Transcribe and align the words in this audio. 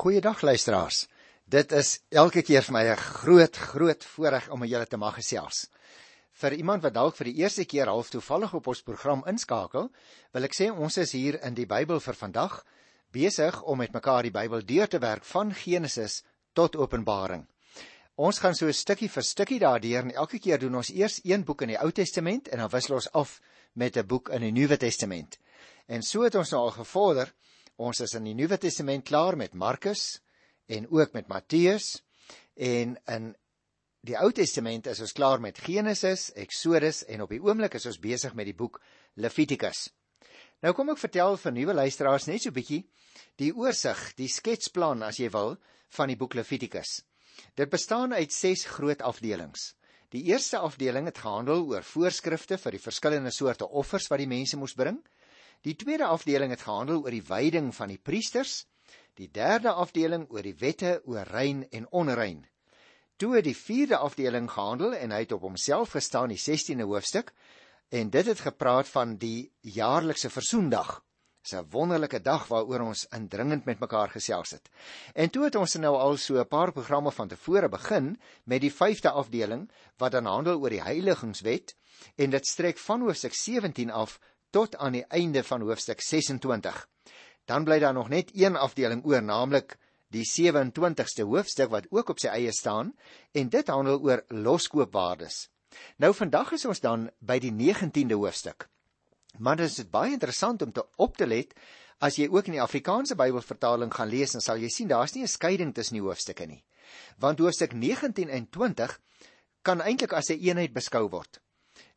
Goeiedag 0.00 0.40
luisteraars. 0.40 1.08
Dit 1.44 1.72
is 1.76 1.98
elke 2.08 2.40
keer 2.40 2.64
vir 2.64 2.72
my 2.72 2.84
'n 2.88 2.96
groot 2.96 3.56
groot 3.56 4.04
voorreg 4.04 4.46
om 4.48 4.64
julle 4.64 4.86
te 4.86 4.96
mag 4.96 5.14
gesels. 5.14 5.68
Vir 6.32 6.52
iemand 6.52 6.82
wat 6.82 6.94
dalk 6.94 7.16
vir 7.16 7.24
die 7.24 7.42
eerste 7.42 7.64
keer 7.64 7.86
half 7.86 8.08
toevallig 8.08 8.54
op 8.54 8.66
ons 8.66 8.82
program 8.82 9.22
inskakel, 9.26 9.90
wil 10.32 10.44
ek 10.44 10.54
sê 10.54 10.70
ons 10.72 10.96
is 10.96 11.12
hier 11.12 11.38
in 11.44 11.54
die 11.54 11.66
Bybel 11.66 12.00
vir 12.00 12.14
vandag 12.14 12.64
besig 13.12 13.62
om 13.62 13.78
met 13.78 13.92
mekaar 13.92 14.22
die 14.22 14.30
Bybel 14.30 14.64
deur 14.64 14.88
te 14.88 14.98
werk 14.98 15.24
van 15.24 15.52
Genesis 15.54 16.22
tot 16.54 16.76
Openbaring. 16.76 17.46
Ons 18.16 18.38
gaan 18.38 18.54
so 18.54 18.72
stukkie 18.72 19.08
vir 19.08 19.22
stukkie 19.22 19.58
daardeur 19.58 20.02
en 20.02 20.14
elke 20.14 20.38
keer 20.38 20.58
doen 20.58 20.74
ons 20.76 20.90
eers 20.90 21.20
een 21.24 21.44
boek 21.44 21.62
in 21.62 21.68
die 21.68 21.78
Ou 21.78 21.90
Testament 21.90 22.48
en 22.48 22.58
dan 22.58 22.70
wissel 22.70 22.94
ons 22.94 23.12
af 23.12 23.40
met 23.74 23.96
'n 23.96 24.06
boek 24.06 24.28
in 24.28 24.40
die 24.40 24.52
Nuwe 24.52 24.76
Testament. 24.76 25.38
En 25.86 26.02
so 26.02 26.22
het 26.22 26.34
ons 26.34 26.50
nou 26.50 26.62
al 26.62 26.70
gevorder 26.70 27.34
Ons 27.80 28.02
is 28.04 28.12
in 28.18 28.26
die 28.28 28.34
Nuwe 28.36 28.58
Testament 28.60 29.06
klaar 29.08 29.38
met 29.40 29.54
Markus 29.56 30.18
en 30.68 30.84
ook 30.92 31.14
met 31.16 31.30
Matteus 31.32 32.02
en 32.60 32.98
in 33.08 33.30
die 34.04 34.18
Ou 34.20 34.28
Testament 34.36 34.90
is 34.92 35.00
ons 35.00 35.14
klaar 35.16 35.40
met 35.40 35.56
Genesis, 35.64 36.26
Eksodus 36.36 37.06
en 37.08 37.24
op 37.24 37.32
die 37.32 37.40
oomblik 37.40 37.78
is 37.78 37.88
ons 37.88 37.96
besig 38.02 38.34
met 38.36 38.50
die 38.50 38.56
boek 38.58 38.76
Levitikus. 39.16 39.86
Nou 40.60 40.74
kom 40.76 40.92
ek 40.92 41.00
vertel 41.00 41.38
vir 41.40 41.54
nuwe 41.56 41.76
luisteraars 41.78 42.28
net 42.28 42.44
so 42.44 42.52
bietjie 42.52 42.82
die 43.40 43.48
oorsig, 43.56 44.02
die 44.20 44.28
sketsplan 44.28 45.00
as 45.06 45.22
jy 45.22 45.30
wil 45.32 45.56
van 45.96 46.12
die 46.12 46.18
boek 46.20 46.36
Levitikus. 46.36 46.98
Dit 47.56 47.72
bestaan 47.72 48.12
uit 48.12 48.28
6 48.36 48.66
groot 48.76 49.00
afdelings. 49.00 49.70
Die 50.12 50.26
eerste 50.28 50.60
afdeling 50.60 51.08
het 51.08 51.22
gehandel 51.24 51.64
oor 51.72 51.86
voorskrifte 51.86 52.60
vir 52.60 52.76
die 52.76 52.84
verskillende 52.84 53.32
soorte 53.32 53.72
offers 53.72 54.12
wat 54.12 54.20
die 54.20 54.28
mense 54.28 54.60
moes 54.60 54.76
bring. 54.76 55.00
Die 55.60 55.76
tweede 55.76 56.06
afdeling 56.08 56.54
het 56.54 56.62
gehandel 56.64 57.02
oor 57.02 57.12
die 57.12 57.26
wyding 57.26 57.74
van 57.76 57.90
die 57.92 58.00
priesters, 58.00 58.64
die 59.20 59.28
derde 59.28 59.72
afdeling 59.72 60.24
oor 60.32 60.46
die 60.46 60.56
wette 60.56 61.00
oor 61.04 61.28
rein 61.28 61.66
en 61.70 61.88
onrein. 61.92 62.46
Toe 63.20 63.34
het 63.34 63.44
die 63.44 63.56
vierde 63.56 63.98
afdeling 64.00 64.48
gehandel 64.48 64.94
en 64.96 65.12
hy 65.12 65.18
het 65.26 65.34
op 65.36 65.44
homself 65.44 65.92
gestaan 65.98 66.32
die 66.32 66.40
16de 66.40 66.88
hoofstuk 66.88 67.34
en 67.92 68.08
dit 68.10 68.26
het 68.32 68.40
gepraat 68.40 68.88
van 68.88 69.18
die 69.20 69.52
jaarlikse 69.60 70.30
versoendag. 70.30 71.02
'n 71.50 71.68
wonderlike 71.72 72.20
dag 72.20 72.48
waaroor 72.48 72.80
ons 72.80 73.06
indringend 73.16 73.64
met 73.64 73.80
mekaar 73.80 74.10
gesels 74.10 74.50
het. 74.50 74.68
En 75.14 75.30
toe 75.30 75.44
het 75.44 75.54
ons 75.56 75.74
nou 75.74 75.96
al 75.96 76.16
so 76.16 76.40
'n 76.40 76.48
paar 76.48 76.72
programme 76.72 77.12
van 77.12 77.28
tevore 77.28 77.68
begin 77.68 78.20
met 78.44 78.60
die 78.60 78.72
vyfde 78.72 79.10
afdeling 79.10 79.70
wat 79.96 80.12
dan 80.12 80.24
handel 80.24 80.60
oor 80.60 80.70
die 80.70 80.82
heiligingswet 80.82 81.74
en 82.16 82.30
dit 82.30 82.46
strek 82.46 82.78
van 82.78 83.00
hoofstuk 83.00 83.34
17 83.34 83.90
af 83.90 84.20
tot 84.50 84.76
aan 84.76 84.92
die 84.92 85.04
einde 85.08 85.42
van 85.44 85.62
hoofstuk 85.62 86.00
26. 86.00 86.88
Dan 87.44 87.64
bly 87.64 87.78
daar 87.78 87.94
nog 87.94 88.08
net 88.08 88.30
een 88.34 88.56
afdeling 88.56 89.04
oor, 89.04 89.22
naamlik 89.22 89.76
die 90.10 90.26
27ste 90.26 91.26
hoofstuk 91.26 91.70
wat 91.70 91.86
ook 91.90 92.10
op 92.10 92.18
sy 92.18 92.32
eie 92.34 92.52
staan 92.52 92.92
en 93.32 93.50
dit 93.50 93.68
handel 93.70 94.00
oor 94.02 94.24
loskoopwaardes. 94.28 95.48
Nou 96.02 96.10
vandag 96.14 96.52
is 96.56 96.66
ons 96.66 96.82
dan 96.82 97.08
by 97.18 97.38
die 97.42 97.52
19de 97.54 98.18
hoofstuk. 98.18 98.66
Maar 99.38 99.60
dit 99.62 99.70
is 99.70 99.90
baie 99.90 100.12
interessant 100.12 100.62
om 100.62 100.72
te 100.72 100.84
op 100.98 101.16
te 101.16 101.26
let 101.26 101.54
as 102.02 102.16
jy 102.18 102.26
ook 102.32 102.48
in 102.48 102.56
die 102.56 102.62
Afrikaanse 102.62 103.14
Bybelvertaling 103.14 103.92
gaan 103.94 104.10
lees 104.10 104.34
en 104.34 104.42
sal 104.42 104.58
jy 104.58 104.70
sien 104.72 104.88
daar's 104.88 105.14
nie 105.14 105.22
'n 105.22 105.28
skeiding 105.28 105.74
tussen 105.74 105.94
die 105.94 106.02
hoofstukke 106.02 106.46
nie. 106.46 106.64
Want 107.18 107.38
hoofstuk 107.38 107.72
19 107.72 108.28
en 108.28 108.48
20 108.50 108.98
kan 109.62 109.80
eintlik 109.80 110.12
as 110.12 110.30
'n 110.30 110.32
een 110.32 110.48
eenheid 110.48 110.72
beskou 110.72 111.08
word. 111.08 111.40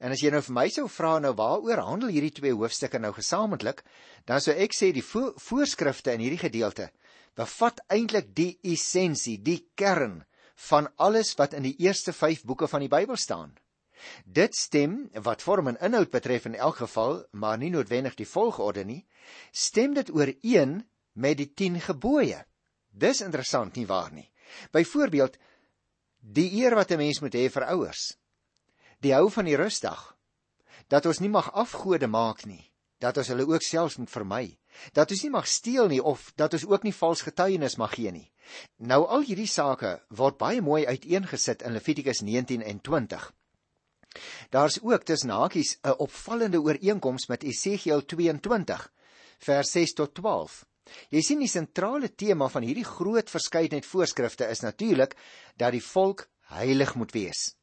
En 0.03 0.11
as 0.11 0.19
jy 0.19 0.33
nou 0.33 0.41
vir 0.43 0.55
my 0.57 0.65
sou 0.67 0.83
vra 0.91 1.13
nou 1.23 1.31
waaroor 1.39 1.79
handel 1.87 2.11
hierdie 2.11 2.33
twee 2.35 2.51
hoofstukke 2.51 2.99
nou 2.99 3.13
gesamentlik, 3.15 3.85
dan 4.27 4.43
sou 4.43 4.51
ek 4.51 4.75
sê 4.75 4.91
die 4.91 5.05
vo 5.05 5.29
voorskrifte 5.39 6.11
in 6.11 6.25
hierdie 6.25 6.41
gedeelte 6.41 6.89
bevat 7.39 7.79
eintlik 7.89 8.27
die 8.37 8.59
essensie, 8.75 9.39
die 9.41 9.63
kern 9.79 10.19
van 10.69 10.89
alles 11.01 11.31
wat 11.39 11.55
in 11.57 11.65
die 11.65 11.73
eerste 11.81 12.13
5 12.13 12.43
boeke 12.45 12.67
van 12.69 12.83
die 12.83 12.91
Bybel 12.91 13.17
staan. 13.17 13.55
Dit 14.25 14.53
stem 14.59 15.07
wat 15.25 15.41
vorm 15.41 15.71
en 15.71 15.79
inhoud 15.81 16.11
betref 16.11 16.45
in 16.45 16.59
elk 16.59 16.83
geval, 16.83 17.23
maar 17.31 17.57
nie 17.57 17.71
noodwendig 17.73 18.19
die 18.19 18.27
volgorde 18.27 18.83
nie, 18.85 19.01
stem 19.49 19.95
dit 19.95 20.11
ooreen 20.13 20.81
met 21.13 21.39
die 21.39 21.49
10 21.49 21.79
gebooie. 21.87 22.43
Dis 22.91 23.23
interessant 23.25 23.79
nie 23.79 23.87
waar 23.89 24.11
nie. 24.13 24.27
Byvoorbeeld 24.75 25.39
die 26.19 26.51
eer 26.59 26.75
wat 26.75 26.91
'n 26.91 27.01
mens 27.01 27.21
moet 27.21 27.33
hê 27.33 27.49
vir 27.49 27.65
ouers 27.71 28.11
die 29.03 29.13
hou 29.15 29.29
van 29.31 29.47
die 29.49 29.57
rusdag 29.59 30.11
dat 30.91 31.05
ons 31.09 31.19
nie 31.23 31.31
mag 31.31 31.49
afgode 31.57 32.07
maak 32.07 32.43
nie. 32.45 32.61
Dat 32.99 33.17
ons 33.17 33.29
hulle 33.31 33.45
ook 33.47 33.63
selfs 33.63 33.97
moet 33.99 34.11
vermy. 34.11 34.57
Dat 34.93 35.11
ons 35.11 35.23
nie 35.23 35.31
mag 35.33 35.47
steel 35.47 35.87
nie 35.91 36.01
of 36.03 36.31
dat 36.39 36.53
ons 36.53 36.65
ook 36.67 36.83
nie 36.83 36.93
vals 36.95 37.23
getuienis 37.25 37.77
mag 37.81 37.95
gee 37.97 38.11
nie. 38.11 38.27
Nou 38.77 39.03
al 39.07 39.23
hierdie 39.27 39.49
sake 39.49 39.95
word 40.09 40.37
baie 40.39 40.61
mooi 40.61 40.83
uiteengesit 40.85 41.63
in 41.63 41.75
Levitikus 41.75 42.21
19 42.21 42.63
en 42.63 42.81
20 42.81 43.31
daar's 44.53 44.75
ook 44.83 45.03
tussen 45.09 45.31
hakies 45.33 45.77
'n 45.81 45.95
opvallende 46.05 46.59
ooreenkoms 46.61 47.27
met 47.27 47.43
Esegiel 47.43 48.05
22 48.05 48.91
vers 49.39 49.71
6 49.71 49.93
tot 49.93 50.13
12 50.13 50.65
Jy 51.09 51.21
sien 51.21 51.39
die 51.39 51.51
sentrale 51.51 52.09
tema 52.15 52.49
van 52.49 52.65
hierdie 52.67 52.87
groot 52.87 53.29
verskeidenheid 53.29 53.85
voorskrifte 53.85 54.49
is 54.55 54.59
natuurlik 54.59 55.15
dat 55.55 55.71
die 55.71 55.83
volk 55.83 56.27
heilig 56.41 56.95
moet 56.95 57.11
wees. 57.11 57.55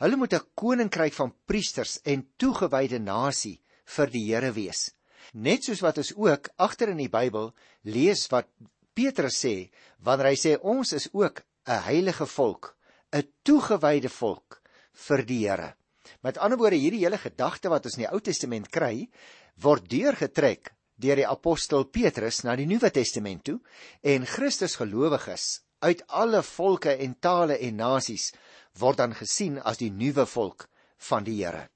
Hulle 0.00 0.16
moet 0.16 0.32
'n 0.32 0.46
koninkryk 0.54 1.12
van 1.12 1.34
priesters 1.44 1.98
en 2.04 2.28
toegewyde 2.40 2.98
nasie 2.98 3.60
vir 3.84 4.08
die 4.10 4.24
Here 4.32 4.52
wees. 4.52 4.94
Net 5.34 5.64
soos 5.64 5.82
wat 5.84 5.98
ons 5.98 6.14
ook 6.16 6.48
agter 6.56 6.88
in 6.88 7.02
die 7.02 7.12
Bybel 7.12 7.52
lees 7.84 8.26
wat 8.32 8.48
Petrus 8.94 9.36
sê 9.44 9.70
wanneer 10.00 10.30
hy 10.30 10.38
sê 10.40 10.56
ons 10.62 10.92
is 10.92 11.08
ook 11.12 11.42
'n 11.66 11.82
heilige 11.90 12.26
volk, 12.26 12.76
'n 13.12 13.28
toegewyde 13.44 14.08
volk 14.08 14.62
vir 14.92 15.22
die 15.22 15.44
Here. 15.44 15.74
Met 16.22 16.38
ander 16.38 16.58
woorde 16.58 16.76
hierdie 16.76 17.04
hele 17.04 17.18
gedagte 17.18 17.68
wat 17.68 17.84
ons 17.84 17.96
in 17.96 18.04
die 18.04 18.12
Ou 18.12 18.20
Testament 18.20 18.70
kry, 18.70 19.08
word 19.56 19.88
deurgetrek 19.88 20.72
deur 20.96 21.16
die 21.16 21.28
apostel 21.28 21.84
Petrus 21.84 22.42
na 22.44 22.56
die 22.56 22.66
Nuwe 22.66 22.90
Testament 22.90 23.44
toe 23.44 23.60
en 24.02 24.26
Christus 24.26 24.76
gelowiges 24.76 25.60
uit 25.80 26.02
alle 26.08 26.42
volke 26.42 26.96
en 26.96 27.14
tale 27.20 27.58
en 27.58 27.76
nasies 27.76 28.32
word 28.78 28.96
dan 28.98 29.14
gesien 29.14 29.58
as 29.58 29.78
die 29.78 29.90
nuwe 29.90 30.26
volk 30.26 30.68
van 31.10 31.24
die 31.24 31.44
Here. 31.44 31.68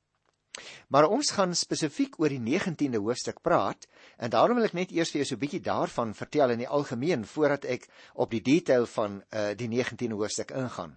Maar 0.89 1.09
ons 1.11 1.33
gaan 1.35 1.55
spesifiek 1.59 2.21
oor 2.23 2.31
die 2.31 2.43
19de 2.43 3.01
hoofstuk 3.03 3.41
praat 3.43 3.89
en 4.23 4.31
daarom 4.31 4.61
wil 4.61 4.69
ek 4.69 4.77
net 4.79 4.93
eers 4.95 5.11
vir 5.11 5.23
jou 5.23 5.29
so 5.29 5.35
'n 5.35 5.43
bietjie 5.43 5.61
daarvan 5.61 6.15
vertel 6.15 6.51
in 6.55 6.63
die 6.63 6.69
algemeen 6.69 7.25
voordat 7.27 7.65
ek 7.65 7.89
op 8.15 8.31
die 8.31 8.41
detail 8.41 8.87
van 8.87 9.23
uh, 9.33 9.55
die 9.59 9.69
19de 9.69 10.15
hoofstuk 10.15 10.51
ingaan. 10.51 10.95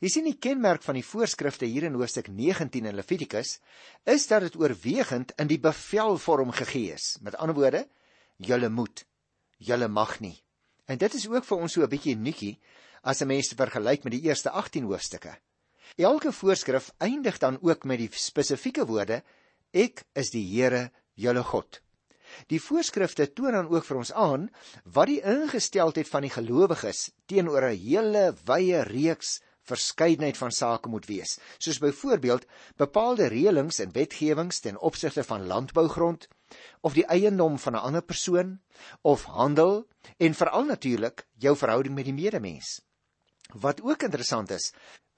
Jy 0.00 0.08
sien 0.08 0.28
die 0.28 0.38
kenmerk 0.38 0.82
van 0.82 0.94
die 0.94 1.06
voorskrifte 1.06 1.66
hier 1.66 1.84
in 1.88 1.94
hoofstuk 1.98 2.28
19 2.28 2.86
in 2.86 2.94
Levitikus 2.94 3.58
is 4.04 4.26
dat 4.30 4.46
dit 4.46 4.56
oorwegend 4.60 5.32
in 5.38 5.48
die 5.50 5.58
bevelvorm 5.58 6.52
gegee 6.52 6.92
is. 6.92 7.16
Met 7.22 7.34
ander 7.34 7.56
woorde, 7.56 7.88
julle 8.36 8.68
moet, 8.68 9.04
julle 9.58 9.88
mag 9.88 10.20
nie. 10.20 10.36
En 10.86 10.98
dit 10.98 11.14
is 11.14 11.28
ook 11.28 11.44
vir 11.44 11.58
ons 11.58 11.72
so 11.72 11.82
'n 11.82 11.88
bietjie 11.88 12.16
nuutjie 12.16 12.58
as 13.02 13.20
'n 13.20 13.26
mens 13.26 13.52
vergelyk 13.56 14.04
met 14.04 14.12
die 14.12 14.22
eerste 14.22 14.50
18 14.50 14.84
hoofstukke. 14.84 15.38
Elke 15.96 16.32
voorskrif 16.32 16.92
eindig 16.98 17.38
dan 17.38 17.58
ook 17.60 17.84
met 17.84 17.98
die 17.98 18.10
spesifieke 18.12 18.86
woorde: 18.86 19.22
Ek 19.72 20.04
is 20.14 20.30
die 20.30 20.44
Here, 20.44 20.90
julle 21.14 21.42
God. 21.42 21.80
Die 22.48 22.60
voorskrifte 22.60 23.32
toon 23.32 23.52
dan 23.52 23.68
ook 23.68 23.84
vir 23.84 23.96
ons 23.96 24.12
aan 24.12 24.50
wat 24.84 25.10
die 25.10 25.20
ingesteldheid 25.20 26.08
van 26.08 26.22
die 26.22 26.32
gelowiges 26.32 27.10
teenoor 27.26 27.66
'n 27.68 27.76
hele 27.76 28.34
wye 28.44 28.82
reeks 28.88 29.40
verskeidenheid 29.68 30.36
van 30.36 30.50
sake 30.50 30.88
moet 30.88 31.06
wees, 31.06 31.38
soos 31.58 31.78
byvoorbeeld 31.78 32.46
bepaalde 32.76 33.28
reëlings 33.30 33.78
en 33.78 33.92
wetgewings 33.92 34.60
ten 34.60 34.78
opsigte 34.78 35.24
van 35.24 35.46
landbougrond 35.46 36.28
of 36.80 36.94
die 36.94 37.06
eiendom 37.06 37.58
van 37.58 37.74
'n 37.74 37.84
ander 37.88 38.02
persoon 38.02 38.60
of 39.02 39.24
handel 39.24 39.86
en 40.16 40.34
veral 40.34 40.64
natuurlik 40.64 41.26
jou 41.38 41.56
verhouding 41.56 41.94
met 41.94 42.04
die 42.04 42.14
medemens. 42.14 42.80
Wat 43.50 43.82
ook 43.82 44.02
interessant 44.02 44.50
is, 44.50 44.72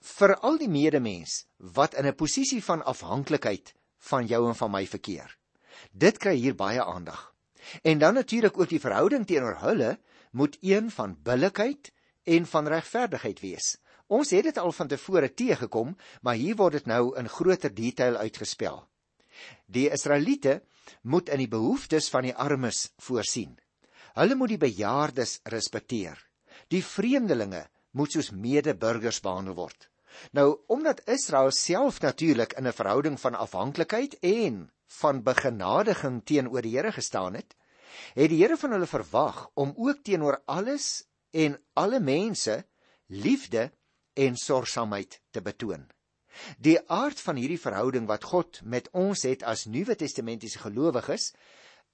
vir 0.05 0.35
al 0.37 0.59
die 0.59 0.69
medemens 0.69 1.45
wat 1.57 1.95
in 1.95 2.07
'n 2.07 2.15
posisie 2.15 2.63
van 2.65 2.85
afhanklikheid 2.85 3.75
van 3.99 4.27
jou 4.27 4.49
en 4.49 4.55
van 4.55 4.71
my 4.71 4.87
verkeer. 4.87 5.37
Dit 5.93 6.19
kry 6.19 6.35
hier 6.37 6.55
baie 6.55 6.85
aandag. 6.85 7.35
En 7.83 7.99
dan 7.99 8.15
natuurlik 8.15 8.59
ook 8.59 8.69
die 8.69 8.81
verhouding 8.81 9.27
teenoor 9.27 9.57
hulle 9.61 9.99
moet 10.31 10.59
een 10.61 10.91
van 10.91 11.17
billikheid 11.23 11.93
en 12.23 12.47
van 12.47 12.69
regverdigheid 12.69 13.41
wees. 13.41 13.79
Ons 14.07 14.31
het 14.31 14.45
dit 14.45 14.59
al 14.59 14.73
van 14.73 14.89
tevore 14.89 15.35
teëgekom, 15.35 15.97
maar 16.21 16.35
hier 16.35 16.57
word 16.57 16.73
dit 16.73 16.87
nou 16.87 17.17
in 17.17 17.29
groter 17.29 17.75
detail 17.75 18.17
uitgespel. 18.17 18.85
Die 19.67 19.91
Israeliete 19.91 20.63
moet 21.03 21.29
in 21.29 21.39
die 21.39 21.49
behoeftes 21.49 22.11
van 22.13 22.23
die 22.23 22.35
armes 22.35 22.91
voorsien. 22.99 23.57
Hulle 24.15 24.35
moet 24.35 24.49
die 24.49 24.61
bejaardes 24.61 25.41
respekteer. 25.51 26.21
Die 26.69 26.85
vreemdelinge 26.85 27.65
moet 27.95 28.15
soos 28.15 28.31
medeburgers 28.31 29.21
behandel 29.25 29.57
word. 29.59 29.89
Nou, 30.35 30.59
omdat 30.71 31.03
Israel 31.11 31.51
self 31.51 32.01
natuurlik 32.01 32.53
in 32.59 32.67
'n 32.67 32.73
verhouding 32.73 33.21
van 33.21 33.35
afhanklikheid 33.35 34.19
en 34.19 34.71
van 34.87 35.23
begenadiging 35.23 36.23
teenoor 36.25 36.63
die 36.63 36.77
Here 36.77 36.93
gestaan 36.93 37.35
het, 37.35 37.55
het 38.15 38.31
die 38.31 38.43
Here 38.43 38.57
van 38.57 38.71
hulle 38.71 38.87
verwag 38.87 39.51
om 39.55 39.75
ook 39.77 40.03
teenoor 40.03 40.43
alles 40.45 41.05
en 41.31 41.59
alle 41.73 42.01
mense 42.01 42.65
liefde 43.07 43.73
en 44.13 44.37
sorgsaamheid 44.37 45.21
te 45.31 45.43
betoon. 45.43 45.87
Die 46.59 46.79
aard 46.91 47.21
van 47.21 47.37
hierdie 47.37 47.61
verhouding 47.61 48.07
wat 48.07 48.25
God 48.25 48.61
met 48.65 48.89
ons 48.91 49.23
het 49.23 49.43
as 49.43 49.65
Nuwe 49.71 49.95
Testamentiese 49.97 50.59
gelowiges 50.59 51.33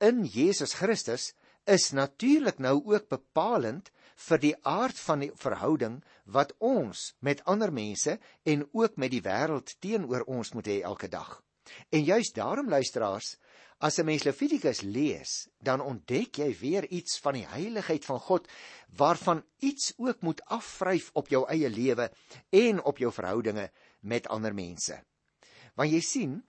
in 0.00 0.24
Jesus 0.24 0.72
Christus 0.74 1.34
is 1.68 1.90
natuurlik 1.92 2.58
nou 2.58 2.80
ook 2.84 3.08
bepalend 3.08 3.90
vir 4.28 4.40
die 4.42 4.54
aard 4.68 4.98
van 5.00 5.24
die 5.24 5.30
verhouding 5.42 6.00
wat 6.34 6.52
ons 6.58 7.10
met 7.24 7.40
ander 7.48 7.72
mense 7.72 8.18
en 8.44 8.66
ook 8.76 8.98
met 9.00 9.12
die 9.14 9.22
wêreld 9.24 9.76
teenoor 9.80 10.26
ons 10.28 10.52
moet 10.56 10.68
hê 10.68 10.80
elke 10.84 11.08
dag. 11.08 11.38
En 11.94 12.04
juis 12.04 12.32
daarom 12.36 12.68
luisteraars, 12.68 13.36
as 13.80 13.98
'n 13.98 14.04
mens 14.04 14.24
Levitikus 14.24 14.80
lees, 14.82 15.48
dan 15.58 15.80
ontdek 15.80 16.36
jy 16.36 16.50
weer 16.58 16.84
iets 16.88 17.18
van 17.18 17.34
die 17.34 17.46
heiligheid 17.46 18.04
van 18.04 18.20
God 18.20 18.48
waarvan 18.96 19.44
iets 19.58 19.92
ook 19.96 20.20
moet 20.20 20.44
afvryf 20.44 21.10
op 21.12 21.28
jou 21.28 21.46
eie 21.48 21.70
lewe 21.70 22.10
en 22.50 22.82
op 22.82 22.98
jou 22.98 23.12
verhoudinge 23.12 23.70
met 24.00 24.28
ander 24.28 24.54
mense. 24.54 25.02
Want 25.74 25.90
jy 25.90 26.00
sien, 26.00 26.42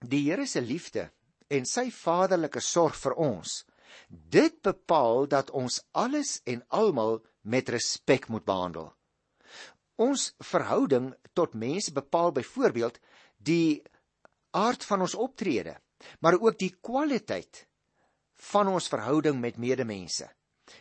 die 0.00 0.30
Here 0.30 0.46
se 0.46 0.60
liefde 0.60 1.10
en 1.48 1.66
sy 1.66 1.90
vaderlike 1.90 2.60
sorg 2.60 2.96
vir 2.96 3.14
ons, 3.14 3.64
dit 4.08 4.60
bepaal 4.62 5.28
dat 5.28 5.50
ons 5.50 5.80
alles 5.92 6.40
en 6.44 6.64
almal 6.68 7.20
met 7.42 7.68
respek 7.68 8.28
moet 8.28 8.44
behandel. 8.44 8.92
Ons 9.96 10.32
verhouding 10.42 11.12
tot 11.32 11.54
mense 11.54 11.92
bepaal 11.92 12.32
byvoorbeeld 12.32 12.98
die 13.36 13.82
aard 14.50 14.84
van 14.84 15.04
ons 15.06 15.14
optrede, 15.14 15.76
maar 16.20 16.38
ook 16.40 16.58
die 16.58 16.74
kwaliteit 16.80 17.66
van 18.50 18.68
ons 18.68 18.88
verhouding 18.88 19.40
met 19.40 19.56
medemense 19.56 20.28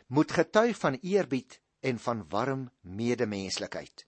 moet 0.07 0.31
getuig 0.31 0.77
van 0.79 0.97
eerbied 1.01 1.59
en 1.83 1.99
van 1.99 2.23
warm 2.29 2.71
medemenslikheid. 2.81 4.05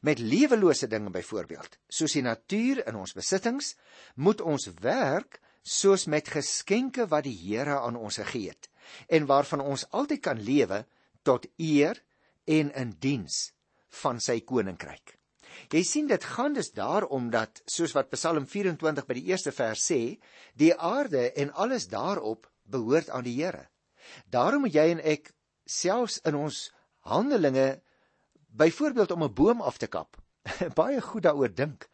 Met 0.00 0.18
lewelose 0.18 0.86
dinge 0.86 1.10
byvoorbeeld, 1.10 1.76
soos 1.88 2.14
die 2.16 2.24
natuur 2.24 2.86
in 2.86 2.96
ons 2.96 3.12
besittings, 3.16 3.74
moet 4.14 4.40
ons 4.40 4.68
werk 4.80 5.40
soos 5.62 6.06
met 6.06 6.28
geskenke 6.28 7.06
wat 7.08 7.24
die 7.24 7.36
Here 7.36 7.80
aan 7.80 7.96
ons 7.96 8.16
gegee 8.22 8.50
het 8.50 8.68
en 9.08 9.26
waarvan 9.26 9.60
ons 9.60 9.86
altyd 9.90 10.20
kan 10.24 10.40
lewe 10.42 10.84
tot 11.22 11.46
eer 11.58 12.00
en 12.44 12.72
in 12.74 12.94
diens 12.98 13.52
van 14.02 14.20
sy 14.20 14.40
koninkryk. 14.40 15.16
Jy 15.70 15.82
sien 15.84 16.08
dit 16.10 16.24
gaan 16.24 16.54
dus 16.54 16.72
daarom 16.74 17.28
dat 17.30 17.60
soos 17.66 17.92
wat 17.94 18.10
Psalm 18.14 18.46
24 18.46 19.06
by 19.06 19.16
die 19.18 19.28
eerste 19.30 19.52
vers 19.52 19.82
sê, 19.90 20.18
die 20.54 20.72
aarde 20.74 21.30
en 21.38 21.52
alles 21.52 21.88
daarop 21.90 22.48
behoort 22.70 23.10
aan 23.10 23.26
die 23.26 23.36
Here. 23.38 23.68
Daarom 24.30 24.66
moet 24.66 24.74
jy 24.74 24.88
en 24.94 25.02
ek 25.04 25.32
selfs 25.66 26.18
in 26.26 26.38
ons 26.38 26.70
handelinge 27.06 27.80
byvoorbeeld 28.50 29.10
om 29.10 29.24
'n 29.24 29.34
boom 29.34 29.60
af 29.62 29.78
te 29.78 29.86
kap, 29.86 30.16
baie 30.80 31.00
goed 31.00 31.22
daaroor 31.22 31.54
dink, 31.54 31.88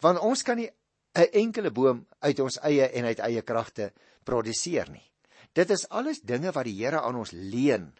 want 0.00 0.18
ons 0.18 0.42
kan 0.42 0.56
nie 0.56 0.70
'n 1.14 1.30
enkele 1.42 1.70
boom 1.70 2.06
uit 2.18 2.40
ons 2.40 2.58
eie 2.62 2.86
en 2.86 3.04
uit 3.04 3.18
eie 3.18 3.42
kragte 3.42 3.92
produseer 4.24 4.90
nie. 4.90 5.06
Dit 5.52 5.70
is 5.70 5.88
alles 5.88 6.20
dinge 6.22 6.52
wat 6.54 6.68
die 6.68 6.76
Here 6.78 7.00
aan 7.00 7.16
ons 7.18 7.32
leen 7.32 7.90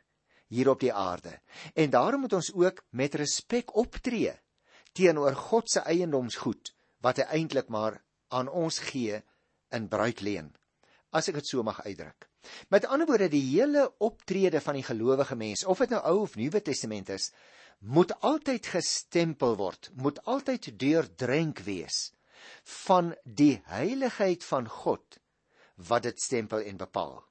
hier 0.50 0.68
op 0.70 0.80
die 0.80 0.92
aarde. 0.92 1.40
En 1.74 1.90
daarom 1.90 2.20
moet 2.20 2.32
ons 2.32 2.52
ook 2.54 2.84
met 2.90 3.14
respek 3.14 3.74
optree 3.74 4.34
teenoor 4.92 5.34
God 5.34 5.70
se 5.70 5.80
eiendomsgoed 5.80 6.72
wat 7.02 7.18
hy 7.18 7.26
eintlik 7.40 7.68
maar 7.68 8.00
aan 8.28 8.48
ons 8.48 8.78
gee 8.78 9.22
in 9.70 9.88
bruikleen. 9.88 10.52
As 11.10 11.28
ek 11.28 11.40
dit 11.40 11.46
so 11.46 11.62
mag 11.62 11.82
uitdruk. 11.82 12.28
Met 12.70 12.86
ander 12.86 13.06
woorde, 13.06 13.28
die 13.28 13.42
hele 13.42 13.88
optrede 13.98 14.60
van 14.60 14.78
die 14.78 14.86
gelowige 14.86 15.36
mens, 15.36 15.64
of 15.64 15.78
dit 15.78 15.90
nou 15.90 16.00
Ou 16.08 16.22
of 16.22 16.36
Nuwe 16.36 16.62
Testament 16.62 17.10
is, 17.10 17.32
moet 17.80 18.14
altyd 18.22 18.66
gestempel 18.66 19.56
word, 19.56 19.90
moet 19.94 20.22
altyd 20.24 20.70
deurdrenk 20.78 21.62
wees 21.66 22.10
van 22.84 23.14
die 23.24 23.62
heiligheid 23.64 24.44
van 24.44 24.68
God 24.68 25.20
wat 25.88 26.02
dit 26.02 26.20
stempel 26.20 26.60
en 26.60 26.76
bepaal. 26.76 27.24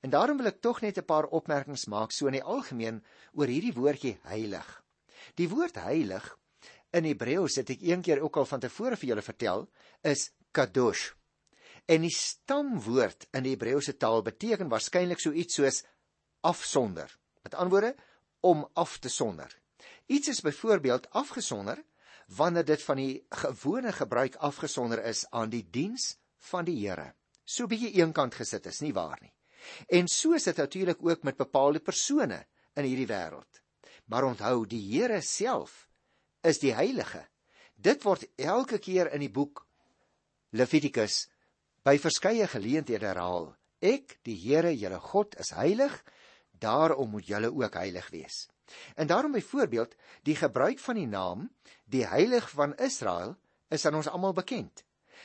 En 0.00 0.10
daarom 0.10 0.38
wil 0.38 0.52
ek 0.52 0.60
tog 0.62 0.80
net 0.80 0.98
'n 0.98 1.04
paar 1.04 1.26
opmerkings 1.26 1.86
maak 1.86 2.12
so 2.12 2.26
in 2.26 2.38
die 2.38 2.42
algemeen 2.42 3.02
oor 3.32 3.46
hierdie 3.46 3.74
woordjie 3.74 4.18
heilig. 4.22 4.82
Die 5.34 5.48
woord 5.48 5.74
heilig 5.74 6.38
in 6.90 7.04
Hebreëus 7.04 7.56
het 7.56 7.70
ek 7.70 7.82
eendag 7.82 8.20
ook 8.20 8.36
al 8.36 8.46
van 8.46 8.60
tevore 8.60 8.96
vir 8.96 9.08
julle 9.08 9.22
vertel, 9.22 9.68
is 10.02 10.30
kadosh. 10.52 11.12
En 11.88 12.04
die 12.04 12.14
stamwoord 12.14 13.26
in 13.32 13.42
die 13.42 13.54
Hebreëse 13.56 13.96
taal 13.96 14.22
beteken 14.22 14.68
waarskynlik 14.68 15.20
so 15.20 15.32
iets 15.32 15.54
soos 15.54 15.82
afsonder. 16.40 17.18
Met 17.42 17.54
ander 17.54 17.70
woorde, 17.70 17.96
om 18.40 18.68
af 18.74 18.98
te 18.98 19.08
sonder. 19.08 19.50
Iets 20.06 20.28
is 20.28 20.40
byvoorbeeld 20.40 21.10
afgesonder 21.10 21.82
wanneer 22.26 22.64
dit 22.64 22.82
van 22.82 22.96
die 22.96 23.24
gewone 23.30 23.92
gebruik 23.92 24.36
afgesonder 24.36 25.04
is 25.04 25.24
aan 25.30 25.50
die 25.50 25.64
diens 25.70 26.16
van 26.50 26.64
die 26.64 26.78
Here. 26.80 27.12
So 27.44 27.66
bietjie 27.66 27.92
eenkant 28.00 28.34
gesit 28.34 28.66
is 28.66 28.80
nie 28.80 28.92
waar 28.94 29.18
nie. 29.20 29.32
En 29.88 30.08
so 30.08 30.34
is 30.34 30.44
dit 30.44 30.56
natuurlik 30.56 31.02
ook 31.02 31.22
met 31.22 31.36
bepaalde 31.36 31.80
persone 31.80 32.44
in 32.74 32.84
hierdie 32.84 33.06
wêreld. 33.10 33.62
Maar 34.06 34.24
onthou, 34.24 34.66
die 34.66 34.82
Here 34.92 35.20
self 35.20 35.88
is 36.42 36.58
die 36.58 36.74
heilige. 36.74 37.26
Dit 37.74 38.02
word 38.02 38.26
elke 38.36 38.78
keer 38.78 39.12
in 39.12 39.22
die 39.24 39.30
boek 39.32 39.64
Levitikus 40.52 41.28
by 41.86 41.96
verskeie 41.98 42.46
geleenthede 42.50 43.08
herhaal. 43.08 43.52
Ek, 43.82 44.18
die 44.26 44.36
Here, 44.38 44.70
julle 44.76 45.00
God, 45.02 45.34
is 45.40 45.50
heilig, 45.56 45.94
daarom 46.62 47.10
moet 47.16 47.26
julle 47.26 47.50
ook 47.50 47.78
heilig 47.80 48.10
wees. 48.14 48.44
En 48.94 49.06
daarom 49.06 49.32
byvoorbeeld 49.32 49.94
die 50.22 50.36
gebruik 50.36 50.78
van 50.78 50.94
die 50.94 51.06
naam 51.06 51.50
die 51.84 52.06
heilig 52.06 52.50
van 52.50 52.76
Israel 52.76 53.36
is 53.68 53.86
aan 53.86 53.94
ons 53.94 54.08
almal 54.08 54.32
bekend. 54.32 54.84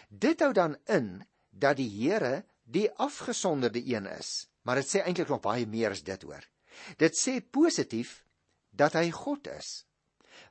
Dit 0.10 0.39
hou 0.39 0.54
dan 0.54 0.78
in 0.86 1.25
dat 1.50 1.78
die 1.78 1.89
Here 1.89 2.45
die 2.63 2.92
afgesonderde 2.92 3.81
een 3.86 4.06
is, 4.06 4.48
maar 4.62 4.75
dit 4.81 4.89
sê 4.89 5.04
eintlik 5.04 5.30
nog 5.31 5.44
baie 5.44 5.68
meer 5.68 5.95
as 5.95 6.04
dit 6.04 6.24
hoor. 6.24 6.44
Dit 6.98 7.18
sê 7.18 7.39
positief 7.42 8.22
dat 8.69 8.94
hy 9.00 9.10
God 9.12 9.48
is. 9.48 9.86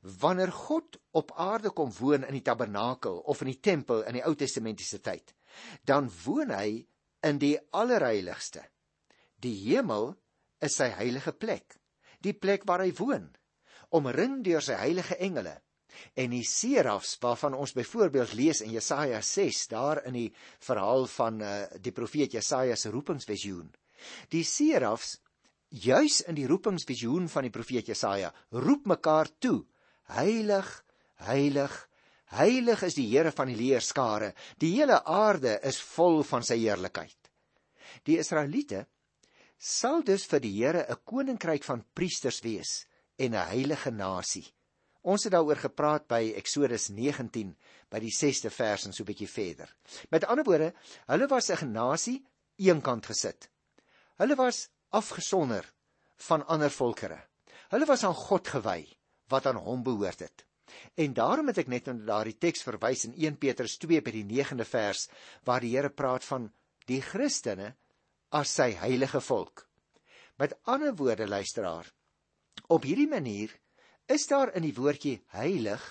Wanneer 0.00 0.52
God 0.52 0.98
op 1.10 1.32
aarde 1.36 1.70
kom 1.70 1.92
woon 1.98 2.24
in 2.26 2.34
die 2.34 2.44
tabernakel 2.44 3.20
of 3.28 3.42
in 3.44 3.52
die 3.52 3.60
tempel 3.60 4.02
in 4.06 4.18
die 4.18 4.24
Ou 4.26 4.34
Testamentiese 4.34 5.00
tyd, 5.00 5.34
dan 5.84 6.10
woon 6.24 6.50
hy 6.50 6.86
in 7.26 7.38
die 7.42 7.56
allerheiligste. 7.70 8.64
Die 9.42 9.54
hemel 9.68 10.14
is 10.64 10.78
sy 10.80 10.88
heilige 10.96 11.32
plek 11.36 11.76
die 12.26 12.36
plek 12.36 12.66
waar 12.68 12.84
hy 12.84 12.92
woon, 12.98 13.30
omring 13.94 14.42
deur 14.44 14.64
sy 14.64 14.76
heilige 14.80 15.18
engele. 15.22 15.56
En 16.18 16.32
die 16.34 16.44
serafs 16.44 17.14
waarvan 17.22 17.56
ons 17.56 17.72
byvoorbeeld 17.76 18.34
lees 18.36 18.60
in 18.60 18.74
Jesaja 18.74 19.22
6, 19.24 19.62
daar 19.72 20.02
in 20.04 20.18
die 20.18 20.28
verhaal 20.66 21.06
van 21.08 21.40
uh, 21.40 21.52
die 21.80 21.94
profeet 21.96 22.36
Jesaja 22.36 22.76
se 22.76 22.92
roepingsvisioen. 22.92 23.70
Die 24.32 24.44
serafs 24.44 25.16
juis 25.68 26.20
in 26.28 26.36
die 26.36 26.46
roepingsvisioen 26.46 27.30
van 27.32 27.46
die 27.46 27.54
profeet 27.54 27.88
Jesaja 27.88 28.32
roep 28.52 28.86
mekaar 28.92 29.30
toe: 29.40 29.64
Heilig, 30.12 30.68
heilig, 31.26 31.74
heilig 32.36 32.82
is 32.86 32.98
die 32.98 33.08
Here 33.08 33.32
van 33.32 33.48
die 33.50 33.58
leerskare. 33.58 34.34
Die 34.60 34.74
hele 34.76 35.00
aarde 35.04 35.56
is 35.64 35.80
vol 35.80 36.22
van 36.28 36.44
sy 36.44 36.58
heerlikheid. 36.60 37.16
Die 38.04 38.18
Israeliete 38.20 38.84
sal 39.58 40.02
dus 40.04 40.26
vir 40.26 40.40
die 40.40 40.52
Here 40.52 40.84
'n 40.88 41.02
koninkryk 41.04 41.64
van 41.64 41.84
priesters 41.94 42.40
wees 42.40 42.86
en 43.18 43.34
'n 43.34 43.48
heilige 43.48 43.90
nasie. 43.90 44.46
Ons 45.02 45.24
het 45.24 45.32
daaroor 45.32 45.56
gepraat 45.56 46.08
by 46.08 46.32
Eksodus 46.36 46.88
19 46.88 47.56
by 47.90 47.98
die 48.00 48.10
6ste 48.10 48.50
vers 48.50 48.86
en 48.86 48.92
so 48.92 49.02
'n 49.02 49.06
bietjie 49.06 49.28
verder. 49.28 49.74
Met 50.10 50.24
ander 50.24 50.44
woorde, 50.44 50.74
hulle 51.06 51.28
was 51.28 51.50
'n 51.50 51.72
nasie 51.72 52.24
eenkant 52.56 53.06
gesit. 53.06 53.48
Hulle 54.16 54.34
was 54.34 54.68
afgesonder 54.90 55.72
van 56.16 56.46
ander 56.46 56.70
volkere. 56.70 57.20
Hulle 57.68 57.86
was 57.86 58.04
aan 58.04 58.14
God 58.14 58.48
gewy 58.48 58.86
wat 59.28 59.46
aan 59.46 59.56
hom 59.56 59.82
behoort 59.82 60.20
het. 60.20 60.44
En 60.94 61.14
daarom 61.14 61.46
het 61.46 61.58
ek 61.58 61.68
net 61.68 61.86
na 61.86 61.92
daardie 61.92 62.38
teks 62.38 62.62
verwys 62.62 63.04
in 63.04 63.14
1 63.14 63.38
Petrus 63.38 63.76
2 63.76 64.02
by 64.02 64.10
die 64.10 64.24
9de 64.24 64.64
vers 64.64 65.08
waar 65.44 65.60
die 65.60 65.76
Here 65.76 65.90
praat 65.90 66.24
van 66.24 66.52
die 66.86 67.00
Christene 67.00 67.74
as 68.36 68.52
sy 68.58 68.72
heilige 68.76 69.22
volk. 69.24 69.64
Met 70.36 70.52
ander 70.68 70.92
woorde 70.96 71.28
luisteraar, 71.28 71.88
op 72.68 72.84
hierdie 72.84 73.08
manier 73.08 73.52
is 74.12 74.26
daar 74.28 74.52
in 74.58 74.66
die 74.66 74.74
woordjie 74.76 75.18
heilig 75.32 75.82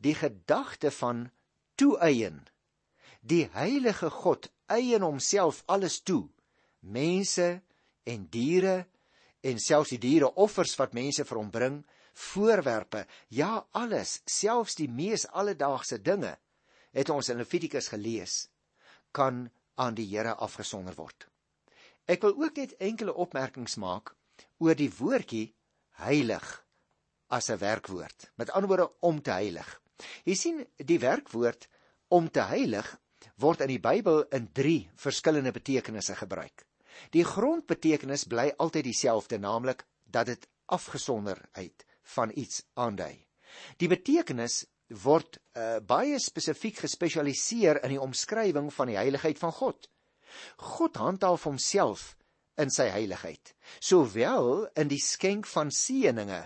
die 0.00 0.14
gedagte 0.16 0.90
van 0.94 1.26
toeëien. 1.80 2.40
Die 3.20 3.44
heilige 3.52 4.10
God 4.10 4.48
eien 4.72 5.04
homself 5.04 5.62
alles 5.66 6.00
toe. 6.02 6.28
Mense 6.80 7.60
en 8.08 8.26
diere 8.32 8.84
en 9.44 9.60
selfs 9.60 9.92
die 9.92 10.00
diere 10.00 10.30
offers 10.40 10.72
wat 10.80 10.96
mense 10.96 11.24
vir 11.28 11.40
hom 11.40 11.50
bring, 11.52 11.82
voorwerpe, 12.14 13.04
ja 13.28 13.66
alles, 13.76 14.22
selfs 14.30 14.78
die 14.80 14.88
mees 14.88 15.26
alledaagse 15.26 15.98
dinge, 16.00 16.32
het 16.96 17.10
ons 17.12 17.28
in 17.28 17.42
Levitikus 17.42 17.90
gelees, 17.92 18.46
kan 19.12 19.48
aan 19.76 19.98
die 19.98 20.06
Here 20.08 20.36
afgesonder 20.40 20.96
word. 20.96 21.28
Ek 22.04 22.22
wil 22.22 22.34
ook 22.36 22.56
net 22.60 22.76
enkele 22.84 23.14
opmerkings 23.14 23.78
maak 23.80 24.12
oor 24.60 24.76
die 24.76 24.90
woordjie 24.92 25.54
heilig 26.04 26.64
as 27.32 27.48
'n 27.50 27.58
werkwoord. 27.58 28.30
Met 28.36 28.50
ander 28.50 28.68
woorde 28.68 28.92
om 29.00 29.22
te 29.22 29.30
heilig. 29.30 29.80
Jy 30.24 30.34
sien 30.34 30.66
die 30.76 30.98
werkwoord 30.98 31.68
om 32.08 32.30
te 32.30 32.40
heilig 32.40 33.00
word 33.36 33.60
in 33.60 33.68
die 33.68 33.80
Bybel 33.80 34.24
in 34.30 34.52
3 34.52 34.90
verskillende 34.96 35.52
betekenisse 35.52 36.14
gebruik. 36.14 36.66
Die 37.10 37.24
grondbetekenis 37.24 38.24
bly 38.24 38.52
altyd 38.56 38.84
dieselfde, 38.84 39.38
naamlik 39.38 39.86
dat 40.04 40.26
dit 40.26 40.46
afgesonderheid 40.66 41.84
van 42.02 42.30
iets 42.34 42.62
aandui. 42.74 43.26
Die 43.76 43.88
betekenis 43.88 44.64
word 45.02 45.38
uh, 45.56 45.80
baie 45.80 46.18
spesifiek 46.20 46.78
gespesialiseer 46.84 47.80
in 47.84 47.96
die 47.96 48.00
omskrywing 48.00 48.70
van 48.72 48.92
die 48.92 48.98
heiligheid 49.00 49.38
van 49.38 49.52
God. 49.52 49.88
God 50.76 50.96
handhaaf 51.00 51.46
homself 51.48 52.14
in 52.60 52.70
sy 52.70 52.86
heiligheid, 52.92 53.54
sowel 53.80 54.68
in 54.78 54.90
die 54.90 55.02
skenk 55.02 55.48
van 55.50 55.72
seëninge 55.74 56.44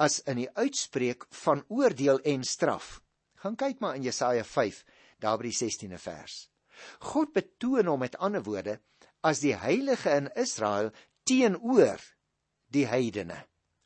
as 0.00 0.20
in 0.30 0.40
die 0.40 0.50
uitspreek 0.56 1.26
van 1.42 1.64
oordeel 1.68 2.22
en 2.24 2.44
straf. 2.46 3.00
Gaan 3.42 3.58
kyk 3.60 3.80
maar 3.80 3.98
in 3.98 4.06
Jesaja 4.06 4.44
5, 4.44 4.84
daar 5.20 5.36
by 5.40 5.50
die 5.50 5.56
16de 5.56 5.98
vers. 6.00 6.46
God 7.12 7.34
betoon 7.36 7.90
hom 7.90 8.00
met 8.00 8.16
ander 8.16 8.44
woorde 8.46 8.78
as 9.26 9.42
die 9.44 9.56
heilige 9.56 10.12
in 10.16 10.30
Israel 10.40 10.88
teenoor 11.28 12.00
die 12.72 12.86
heidene. 12.88 13.36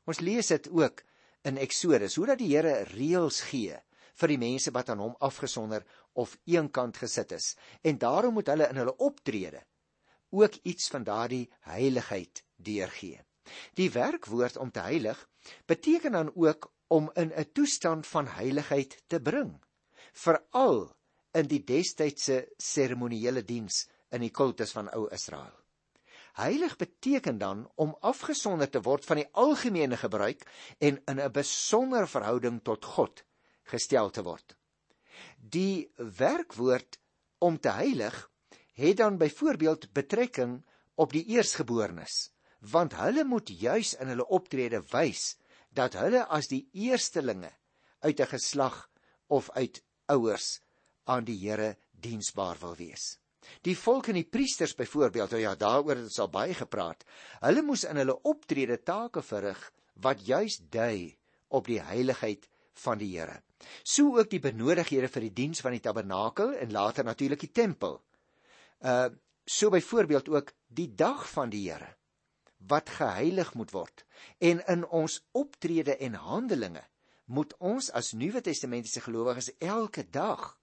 Ons 0.06 0.20
lees 0.22 0.52
dit 0.52 0.68
ook 0.70 1.02
in 1.48 1.58
Eksodus 1.58 2.16
hoe 2.20 2.28
dat 2.30 2.40
die 2.40 2.52
Here 2.52 2.84
reëls 2.92 3.40
gee 3.50 3.80
vir 4.20 4.30
die 4.30 4.38
mense 4.38 4.70
wat 4.74 4.92
aan 4.92 5.02
hom 5.02 5.16
afgesonder 5.24 5.82
of 6.14 6.38
eenkant 6.44 6.96
gesit 6.96 7.32
is 7.32 7.54
en 7.82 7.98
daarom 7.98 8.34
moet 8.38 8.50
hulle 8.52 8.68
in 8.68 8.82
hulle 8.82 8.96
optrede 8.96 9.62
ook 10.34 10.54
iets 10.62 10.88
van 10.90 11.04
daardie 11.06 11.46
heiligheid 11.60 12.44
deurgee. 12.56 13.20
Die 13.78 13.90
werkwoord 13.90 14.56
om 14.56 14.70
te 14.70 14.80
heilig 14.80 15.28
beteken 15.66 16.12
dan 16.12 16.32
ook 16.34 16.72
om 16.86 17.10
in 17.14 17.32
'n 17.34 17.52
toestand 17.52 18.06
van 18.06 18.26
heiligheid 18.26 19.02
te 19.06 19.20
bring, 19.20 19.60
veral 20.12 20.96
in 21.32 21.46
die 21.46 21.64
destydse 21.64 22.48
seremoniële 22.56 23.44
diens 23.44 23.88
in 24.08 24.20
die 24.20 24.30
kultus 24.30 24.72
van 24.72 24.90
ou 24.90 25.08
Israel. 25.10 25.54
Heilig 26.34 26.76
beteken 26.76 27.38
dan 27.38 27.70
om 27.74 27.96
afgesonder 28.00 28.70
te 28.70 28.80
word 28.82 29.04
van 29.04 29.16
die 29.16 29.28
algemene 29.32 29.96
gebruik 29.96 30.42
en 30.78 31.02
in 31.04 31.20
'n 31.20 31.32
besondere 31.32 32.06
verhouding 32.06 32.62
tot 32.62 32.84
God 32.84 33.24
gestel 33.62 34.10
te 34.10 34.22
word. 34.22 34.56
Die 35.38 35.90
werkwoord 35.96 36.98
om 37.38 37.58
te 37.60 37.70
heilig 37.76 38.30
het 38.74 38.96
dan 38.96 39.18
byvoorbeeld 39.18 39.92
betrekking 39.92 40.64
op 40.94 41.12
die 41.12 41.24
eersgeborenes, 41.24 42.30
want 42.58 42.94
hulle 42.98 43.24
moet 43.24 43.48
juis 43.48 43.94
in 44.00 44.10
hulle 44.10 44.26
optrede 44.26 44.82
wys 44.90 45.36
dat 45.74 45.94
hulle 45.98 46.24
as 46.30 46.48
die 46.50 46.64
eerstelinge 46.72 47.50
uit 48.00 48.20
'n 48.20 48.32
geslag 48.36 48.90
of 49.26 49.50
uit 49.50 49.82
ouers 50.06 50.60
aan 51.04 51.24
die 51.24 51.38
Here 51.38 51.76
diensbaar 51.90 52.58
wil 52.60 52.76
wees. 52.76 53.18
Die 53.62 53.76
volk 53.76 54.08
en 54.08 54.14
die 54.14 54.28
priesters 54.28 54.74
byvoorbeeld, 54.74 55.32
oh 55.32 55.40
ja, 55.40 55.54
daaroor 55.54 55.96
het 55.96 56.08
ons 56.08 56.18
al 56.18 56.30
baie 56.32 56.54
gepraat. 56.54 57.04
Hulle 57.40 57.62
moes 57.62 57.84
in 57.84 57.96
hulle 58.00 58.16
optrede 58.22 58.82
take 58.82 59.22
verrig 59.22 59.60
wat 59.94 60.26
juis 60.26 60.58
dui 60.58 61.16
op 61.48 61.66
die 61.66 61.80
heiligheid 61.80 62.48
van 62.74 62.98
die 62.98 63.10
Here. 63.18 63.40
So 63.82 64.18
ook 64.18 64.30
die 64.30 64.42
benodighede 64.42 65.08
vir 65.08 65.26
die 65.28 65.32
diens 65.32 65.60
van 65.64 65.74
die 65.76 65.82
tabernakel 65.82 66.54
en 66.58 66.72
later 66.72 67.04
natuurlik 67.04 67.40
die 67.46 67.52
tempel. 67.52 68.00
Uh 68.80 69.10
so 69.46 69.68
byvoorbeeld 69.68 70.28
ook 70.28 70.54
die 70.72 70.94
dag 70.94 71.26
van 71.28 71.50
die 71.52 71.66
Here 71.68 71.90
wat 72.66 72.88
geheilig 72.88 73.54
moet 73.54 73.74
word 73.76 74.04
en 74.38 74.62
in 74.72 74.86
ons 74.88 75.18
optrede 75.36 75.96
en 75.96 76.14
handelinge 76.16 76.80
moet 77.24 77.52
ons 77.58 77.90
as 77.92 78.14
Nuwe 78.16 78.40
Testamentiese 78.40 79.02
gelowiges 79.04 79.50
elke 79.58 80.06
dag 80.10 80.54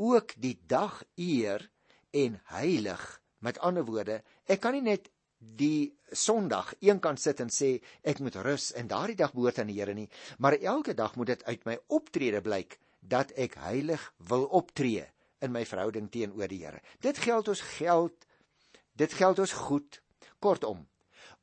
ook 0.00 0.32
die 0.40 0.56
dag 0.66 1.02
eer 1.16 1.66
en 2.10 2.40
heilig 2.54 3.04
met 3.44 3.60
ander 3.60 3.84
woorde 3.84 4.22
ek 4.46 4.64
kan 4.64 4.72
nie 4.76 4.86
net 4.86 5.12
die 5.40 5.94
Sondag 6.12 6.74
eenkant 6.84 7.20
sit 7.20 7.40
en 7.40 7.48
sê 7.48 7.78
ek 8.02 8.20
moet 8.20 8.36
rus 8.44 8.72
en 8.76 8.88
daardie 8.90 9.16
dag 9.16 9.32
behoort 9.32 9.58
aan 9.62 9.70
die 9.72 9.78
Here 9.80 9.94
nie 9.94 10.08
maar 10.38 10.58
elke 10.58 10.94
dag 10.94 11.16
moet 11.16 11.32
dit 11.32 11.44
uit 11.44 11.64
my 11.64 11.78
optrede 11.88 12.42
blyk 12.44 12.78
dat 13.00 13.32
ek 13.40 13.56
heilig 13.64 14.12
wil 14.28 14.44
optree 14.44 15.06
in 15.40 15.52
my 15.52 15.64
verhouding 15.64 16.10
teenoor 16.12 16.48
die 16.50 16.60
Here. 16.64 16.80
Dit 17.00 17.18
geld 17.24 17.48
ons 17.48 17.62
geld. 17.78 18.26
Dit 18.92 19.16
geld 19.16 19.40
ons 19.40 19.52
goed. 19.56 20.00
Kortom, 20.40 20.86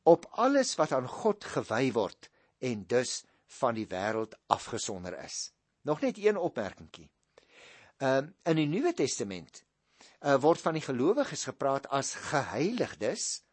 op 0.04 0.26
alles 0.42 0.76
wat 0.78 0.94
aan 0.96 1.08
God 1.10 1.46
gewy 1.46 1.92
word 1.94 2.30
en 2.66 2.86
dus 2.90 3.24
van 3.60 3.78
die 3.78 3.88
wêreld 3.90 4.34
afgesonder 4.54 5.14
is. 5.24 5.52
Nog 5.86 6.02
net 6.02 6.18
een 6.18 6.38
opmerkingie. 6.38 7.10
Ehm 7.98 8.30
uh, 8.30 8.52
in 8.52 8.62
die 8.62 8.68
Nuwe 8.70 8.94
Testament 8.94 9.64
uh, 10.22 10.38
word 10.42 10.62
van 10.62 10.78
die 10.78 10.86
gelowiges 10.86 11.48
gepraat 11.50 11.88
as 11.90 12.14
geheiligdes 12.30 13.44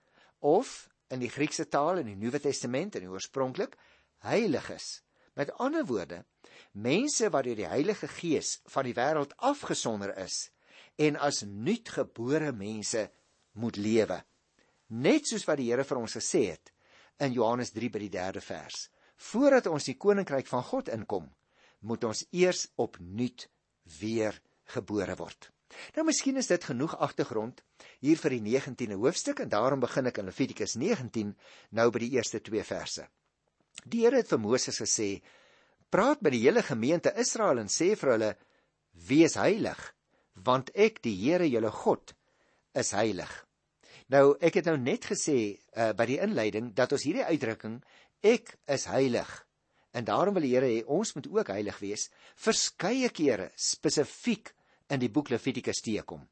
of 0.44 0.88
in 1.12 1.22
die 1.22 1.32
Griekse 1.32 1.66
taal 1.72 2.02
in 2.02 2.10
die 2.12 2.18
Nuwe 2.20 2.40
Testament 2.42 2.98
en 2.98 3.08
oorspronklik 3.08 3.78
heiliges. 4.24 5.00
Met 5.34 5.52
ander 5.58 5.86
woorde, 5.88 6.22
mense 6.72 7.30
wat 7.32 7.46
deur 7.48 7.58
die 7.58 7.70
Heilige 7.70 8.08
Gees 8.10 8.58
van 8.70 8.86
die 8.86 8.94
wêreld 8.96 9.34
afgesonder 9.42 10.14
is 10.22 10.48
en 11.00 11.16
as 11.18 11.42
nuutgebore 11.42 12.52
mense 12.54 13.08
moet 13.58 13.78
lewe. 13.80 14.20
Net 14.94 15.26
soos 15.26 15.46
wat 15.48 15.58
die 15.58 15.70
Here 15.72 15.86
vir 15.86 15.98
ons 15.98 16.14
gesê 16.20 16.44
het 16.52 16.70
in 17.24 17.34
Johannes 17.34 17.72
3 17.74 17.90
by 17.94 18.04
die 18.04 18.12
3de 18.14 18.42
vers. 18.44 18.88
Voordat 19.30 19.66
ons 19.70 19.86
die 19.88 19.96
koninkryk 19.98 20.46
van 20.50 20.62
God 20.66 20.90
inkom, 20.92 21.26
moet 21.86 22.04
ons 22.04 22.24
eers 22.34 22.66
opnuut 22.80 23.48
weer 24.00 24.38
gebore 24.74 25.16
word. 25.18 25.53
Nou 25.96 26.06
miskien 26.06 26.36
is 26.40 26.50
dit 26.50 26.64
genoeg 26.64 26.96
agtergrond 26.96 27.62
hier 28.04 28.18
vir 28.20 28.36
die 28.36 28.42
19de 28.46 28.98
hoofstuk 29.00 29.42
en 29.44 29.52
daarom 29.52 29.82
begin 29.82 30.10
ek 30.10 30.20
in 30.22 30.30
Levitikus 30.30 30.76
19 30.80 31.34
nou 31.78 31.90
by 31.94 32.02
die 32.04 32.12
eerste 32.16 32.40
2 32.40 32.64
verse. 32.66 33.06
Die 33.84 34.04
Here 34.04 34.20
het 34.20 34.30
vir 34.30 34.40
Moses 34.40 34.78
gesê: 34.80 35.22
praat 35.90 36.22
met 36.22 36.34
die 36.34 36.42
hele 36.44 36.62
gemeente 36.62 37.12
Israel 37.20 37.62
en 37.62 37.70
sê 37.70 37.94
vir 37.98 38.12
hulle: 38.14 38.30
"Wees 39.08 39.34
heilig, 39.38 39.80
want 40.34 40.70
ek, 40.74 41.02
die 41.02 41.14
Here, 41.14 41.46
julle 41.48 41.70
God, 41.70 42.14
is 42.74 42.90
heilig." 42.94 43.32
Nou, 44.10 44.36
ek 44.40 44.60
het 44.60 44.66
nou 44.68 44.76
net 44.76 45.06
gesê 45.08 45.56
uh, 45.76 45.92
by 45.96 46.06
die 46.06 46.20
inleiding 46.20 46.74
dat 46.74 46.92
ons 46.92 47.06
hierdie 47.06 47.24
uitdrukking 47.24 47.80
"ek 48.22 48.56
is 48.66 48.86
heilig" 48.90 49.30
en 49.94 50.04
daarom 50.04 50.34
wil 50.34 50.42
die 50.42 50.54
Here 50.56 50.66
hê 50.66 50.82
ons 50.90 51.14
moet 51.14 51.28
ook 51.30 51.52
heilig 51.54 51.78
wees, 51.78 52.08
verskeie 52.34 53.08
kere 53.14 53.50
spesifiek 53.54 54.50
in 54.94 55.02
die 55.02 55.12
boek 55.12 55.30
Levitikus 55.32 55.82
teekom. 55.84 56.24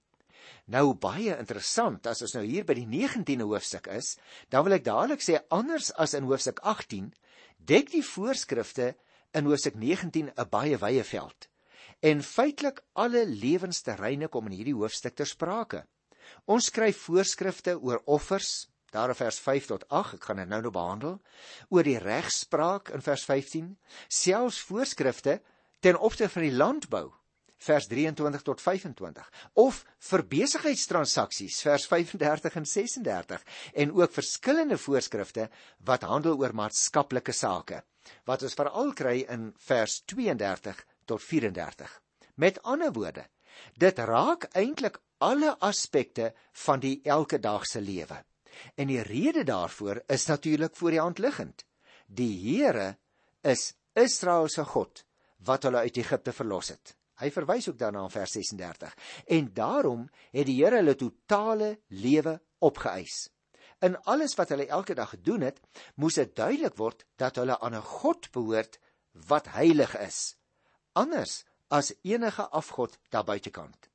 Nou 0.71 0.92
baie 0.95 1.35
interessant 1.37 2.07
as 2.07 2.23
ons 2.23 2.35
nou 2.37 2.42
hier 2.47 2.66
by 2.66 2.76
die 2.78 2.87
19de 2.87 3.47
hoofstuk 3.47 3.88
is, 3.90 4.16
dan 4.50 4.64
wil 4.66 4.76
ek 4.78 4.87
dadelik 4.87 5.23
sê 5.25 5.40
anders 5.50 5.90
as 6.00 6.14
in 6.14 6.28
hoofstuk 6.28 6.62
18 6.62 7.11
dek 7.66 7.90
die 7.92 8.02
voorskrifte 8.07 8.92
in 9.35 9.49
hoofstuk 9.49 9.78
19 9.78 10.31
'n 10.31 10.49
baie 10.50 10.78
wye 10.78 11.04
veld. 11.04 11.49
En 12.02 12.23
feitelik 12.23 12.83
alle 12.95 13.26
lewensterreine 13.26 14.28
kom 14.28 14.47
in 14.47 14.59
hierdie 14.59 14.75
hoofstuk 14.75 15.14
ter 15.14 15.26
sprake. 15.26 15.85
Ons 16.47 16.66
skryf 16.71 17.07
voorskrifte 17.07 17.78
oor 17.78 18.02
offers, 18.07 18.69
daar 18.90 19.09
in 19.09 19.14
vers 19.14 19.38
5 19.38 19.66
tot 19.66 19.88
8, 19.88 20.14
ek 20.14 20.25
gaan 20.25 20.37
dit 20.37 20.49
nou 20.49 20.61
nou 20.62 20.71
behandel, 20.71 21.21
oor 21.71 21.83
die 21.83 21.99
regspraak 21.99 22.90
in 22.90 23.00
vers 23.00 23.25
15, 23.25 23.78
selfs 24.09 24.61
voorskrifte 24.61 25.40
ten 25.81 25.99
opsigte 25.99 26.35
van 26.35 26.42
die 26.42 26.57
landbou 26.57 27.12
vers 27.62 27.87
23 27.90 28.42
tot 28.47 28.61
25 28.61 29.31
of 29.62 29.83
vir 30.11 30.26
besigheidstransaksies 30.35 31.61
vers 31.66 31.87
35 31.90 32.59
en 32.61 32.66
36 32.66 33.47
en 33.85 33.95
ook 34.00 34.19
verskillende 34.19 34.78
voorskrifte 34.78 35.49
wat 35.88 36.07
handel 36.09 36.38
oor 36.42 36.54
maatskaplike 36.54 37.35
sake 37.37 37.83
wat 38.26 38.42
ons 38.47 38.57
veral 38.59 38.92
kry 38.99 39.21
in 39.31 39.50
vers 39.66 40.00
32 40.11 40.81
tot 41.07 41.23
34. 41.23 41.92
Met 42.35 42.61
ander 42.62 42.92
woorde, 42.92 43.26
dit 43.78 43.99
raak 43.99 44.49
eintlik 44.59 44.99
alle 45.23 45.54
aspekte 45.61 46.33
van 46.64 46.83
die 46.83 47.00
elke 47.04 47.38
dag 47.38 47.66
se 47.69 47.81
lewe. 47.81 48.19
En 48.76 48.90
die 48.90 49.02
rede 49.02 49.45
daarvoor 49.49 50.02
is 50.12 50.26
natuurlik 50.26 50.76
voor 50.76 50.90
die 50.90 51.00
hand 51.00 51.19
liggend. 51.19 51.64
Die 52.07 52.35
Here 52.42 52.97
is 53.42 53.73
Israel 53.95 54.49
se 54.49 54.64
God 54.64 55.04
wat 55.47 55.64
hulle 55.66 55.87
uit 55.87 55.97
Egipte 55.97 56.33
verlos 56.33 56.69
het. 56.75 56.97
Hy 57.21 57.31
verwys 57.31 57.69
ook 57.69 57.78
daarna 57.78 58.02
in 58.04 58.11
vers 58.11 58.31
36. 58.31 58.97
En 59.26 59.52
daarom 59.54 60.09
het 60.31 60.47
die 60.47 60.64
Here 60.64 60.76
hulle 60.76 60.95
totale 60.95 61.78
lewe 61.88 62.40
opgeëis 62.59 63.28
in 63.83 63.99
alles 64.07 64.35
wat 64.38 64.52
hulle 64.54 64.66
elke 64.66 64.95
dag 64.95 65.11
gedoen 65.11 65.47
het, 65.49 65.59
moes 65.99 66.19
dit 66.21 66.35
duidelik 66.37 66.76
word 66.78 67.04
dat 67.21 67.38
hulle 67.40 67.59
aan 67.59 67.75
'n 67.75 67.88
God 68.00 68.31
behoort 68.31 68.78
wat 69.28 69.47
heilig 69.59 69.97
is, 69.99 70.37
anders 70.92 71.45
as 71.69 71.95
enige 72.02 72.49
afgod 72.49 72.99
daar 73.11 73.25
buitekant. 73.25 73.88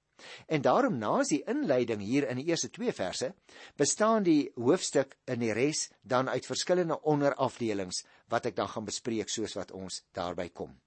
En 0.46 0.62
daarom 0.62 0.98
na 0.98 1.24
die 1.24 1.44
inleiding 1.44 2.02
hier 2.02 2.28
in 2.28 2.38
die 2.38 2.46
eerste 2.46 2.70
2 2.70 2.94
verse, 2.94 3.34
bestaan 3.76 4.24
die 4.24 4.52
hoofstuk 4.56 5.18
in 5.26 5.40
die 5.40 5.54
res 5.54 5.90
dan 6.02 6.30
uit 6.30 6.46
verskillende 6.46 7.02
onderafdelings 7.02 8.06
wat 8.28 8.46
ek 8.46 8.56
dan 8.56 8.68
gaan 8.68 8.86
bespreek 8.86 9.30
soos 9.30 9.54
wat 9.54 9.72
ons 9.72 10.04
daarby 10.12 10.50
kom. 10.50 10.82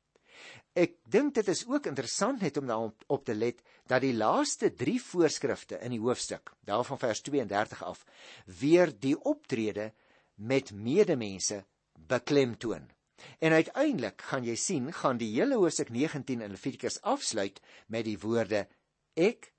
Ek 0.79 0.97
dink 1.03 1.35
dit 1.35 1.49
is 1.51 1.65
ook 1.67 1.89
interessant 1.91 2.43
net 2.45 2.57
om 2.57 2.69
daarop 2.69 3.05
op 3.11 3.25
te 3.27 3.35
let 3.35 3.59
dat 3.91 4.05
die 4.05 4.15
laaste 4.15 4.71
3 4.75 5.01
voorskrifte 5.03 5.81
in 5.83 5.97
die 5.97 6.03
hoofstuk, 6.03 6.53
daarvan 6.67 6.99
vers 6.99 7.23
32 7.27 7.83
af, 7.85 8.05
weer 8.47 8.93
die 8.95 9.17
optrede 9.19 9.91
met 10.35 10.73
medemense 10.73 11.65
beklemtoon. 12.07 12.89
En 13.39 13.53
uiteindelik 13.53 14.23
gaan 14.31 14.45
jy 14.47 14.57
sien, 14.57 14.93
gaan 14.93 15.19
die 15.21 15.33
hele 15.35 15.59
hoofstuk 15.61 15.91
19 15.93 16.41
in 16.41 16.55
Levitikus 16.55 17.01
afsluit 17.03 17.61
met 17.89 18.07
die 18.07 18.19
woorde 18.23 18.67
ek 19.19 19.51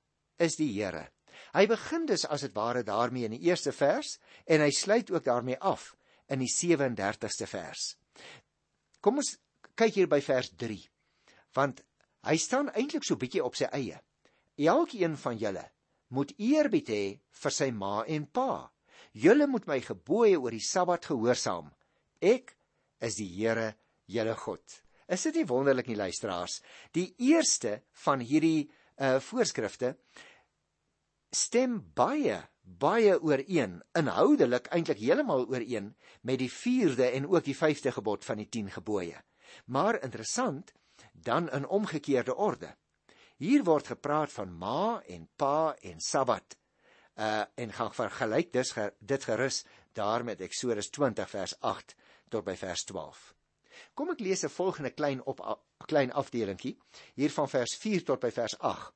is 0.41 0.57
die 0.57 0.71
Here. 0.73 1.09
Hy 1.51 1.65
begin 1.67 2.07
dus 2.09 2.25
as 2.25 2.45
dit 2.45 2.53
ware 2.55 2.83
daarmee 2.87 3.27
in 3.27 3.35
die 3.35 3.49
eerste 3.49 3.73
vers 3.75 4.15
en 4.47 4.63
hy 4.63 4.71
sluit 4.73 5.11
ook 5.11 5.25
daarmee 5.27 5.59
af 5.59 5.91
in 6.31 6.41
die 6.41 6.51
37ste 6.51 7.47
vers. 7.49 7.95
Kom 9.01 9.19
ons 9.21 9.35
kyk 9.75 9.95
hier 9.95 10.09
by 10.11 10.21
vers 10.25 10.51
3. 10.59 10.77
Want 11.57 11.81
hy 12.27 12.37
staan 12.37 12.71
eintlik 12.75 13.05
so 13.07 13.19
bietjie 13.19 13.43
op 13.43 13.57
sy 13.57 13.69
eie. 13.73 13.99
Elkeen 14.61 15.17
van 15.17 15.37
julle 15.39 15.65
moet 16.11 16.33
eerbied 16.37 16.91
hê 16.91 17.03
vir 17.43 17.55
sy 17.55 17.71
ma 17.71 18.01
en 18.07 18.27
pa. 18.27 18.69
Julle 19.13 19.47
moet 19.47 19.67
my 19.67 19.79
gebooie 19.83 20.37
oor 20.39 20.53
die 20.53 20.63
Sabbat 20.63 21.07
gehoorsaam. 21.09 21.71
Ek 22.21 22.55
is 23.01 23.17
die 23.19 23.27
Here, 23.27 23.73
julle 24.07 24.35
God. 24.35 24.81
Is 25.11 25.25
dit 25.27 25.41
nie 25.41 25.47
wonderlik 25.49 25.89
nie 25.89 25.99
luisteraars? 25.99 26.61
Die 26.95 27.09
eerste 27.19 27.81
van 28.05 28.23
hierdie 28.23 28.69
uh 29.01 29.17
voorskrifte 29.23 29.95
stem 31.31 31.79
baie 31.95 32.37
baie 32.61 33.15
ooreen, 33.19 33.79
inhoudelik 33.97 34.67
eintlik 34.71 34.99
heeltemal 35.01 35.47
ooreen 35.49 35.91
met 36.27 36.39
die 36.39 36.51
4de 36.51 37.11
en 37.17 37.27
ook 37.27 37.43
die 37.43 37.55
5de 37.57 37.91
gebod 37.91 38.25
van 38.25 38.37
die 38.37 38.49
10 38.49 38.71
gebooie. 38.77 39.17
Maar 39.65 40.01
interessant, 40.03 40.73
dan 41.11 41.49
in 41.49 41.67
omgekeerde 41.67 42.35
orde. 42.35 42.75
Hier 43.41 43.63
word 43.63 43.87
gepraat 43.87 44.31
van 44.31 44.57
ma 44.57 45.01
en 45.09 45.29
pa 45.35 45.75
en 45.81 45.99
Sabbat. 45.99 46.57
Uh 47.17 47.43
en 47.55 47.73
gaan 47.73 47.93
vergelyk 47.93 48.53
dis 48.53 48.73
dit 48.99 49.23
gerus 49.23 49.63
daar 49.93 50.23
met 50.23 50.41
Eksodus 50.41 50.89
20 50.89 51.29
vers 51.29 51.59
8 51.59 51.95
tot 52.29 52.45
by 52.45 52.55
vers 52.55 52.83
12. 52.83 53.33
Kom 53.93 54.11
ek 54.13 54.19
lees 54.19 54.43
'n 54.45 54.49
volgende 54.49 54.91
klein 54.91 55.25
op 55.25 55.41
klein 55.85 56.11
afdelingkie 56.11 56.77
hier 57.13 57.31
van 57.31 57.49
vers 57.49 57.75
4 57.75 58.03
tot 58.03 58.19
by 58.19 58.31
vers 58.31 58.57
8. 58.59 58.93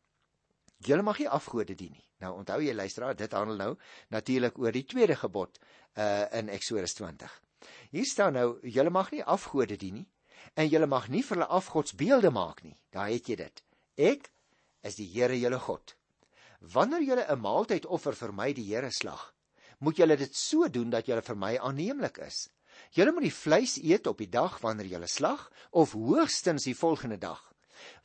Julle 0.78 1.02
mag 1.02 1.20
nie 1.20 1.30
afgode 1.30 1.76
dien 1.76 1.92
nie. 1.92 2.10
Nou 2.20 2.36
onthou 2.38 2.62
jy 2.62 2.74
luisteraar, 2.74 3.16
dit 3.16 3.32
handel 3.32 3.56
nou 3.56 3.78
natuurlik 4.10 4.58
oor 4.58 4.72
die 4.72 4.86
tweede 4.86 5.16
gebod 5.16 5.60
uh 5.98 6.26
in 6.32 6.50
Eksodus 6.50 6.94
20. 6.94 7.42
Hier 7.90 8.06
staan 8.06 8.34
nou 8.34 8.60
julle 8.62 8.90
mag 8.90 9.12
nie 9.12 9.24
afgode 9.24 9.76
dien 9.78 9.94
nie 9.94 10.10
en 10.56 10.70
julle 10.72 10.88
mag 10.88 11.10
nie 11.12 11.24
vir 11.24 11.38
hulle 11.38 11.52
afgodsbeelde 11.60 12.32
maak 12.32 12.64
nie. 12.64 12.78
Daar 12.92 13.12
het 13.12 13.30
jy 13.30 13.38
dit. 13.40 13.64
Ek 13.96 14.32
is 14.88 14.98
die 15.00 15.08
Here 15.12 15.38
julle 15.38 15.60
God. 15.60 15.96
Wanneer 16.74 17.04
julle 17.04 17.26
'n 17.28 17.40
maaltyd 17.40 17.86
offer 17.86 18.16
vir 18.16 18.32
my 18.32 18.54
die 18.54 18.68
Here 18.72 18.92
slag, 18.92 19.34
moet 19.80 19.98
julle 19.98 20.18
dit 20.18 20.36
so 20.36 20.68
doen 20.70 20.90
dat 20.90 21.06
julle 21.06 21.22
vir 21.22 21.36
my 21.36 21.58
aanneemlik 21.58 22.18
is. 22.18 22.50
Julle 22.92 23.12
moet 23.12 23.28
die 23.28 23.34
vleis 23.34 23.78
eet 23.78 24.08
op 24.08 24.18
die 24.18 24.30
dag 24.30 24.60
wanneer 24.60 24.86
julle 24.86 25.08
slag 25.08 25.52
of 25.72 25.92
hoogstens 25.92 26.64
die 26.64 26.76
volgende 26.76 27.18
dag. 27.18 27.54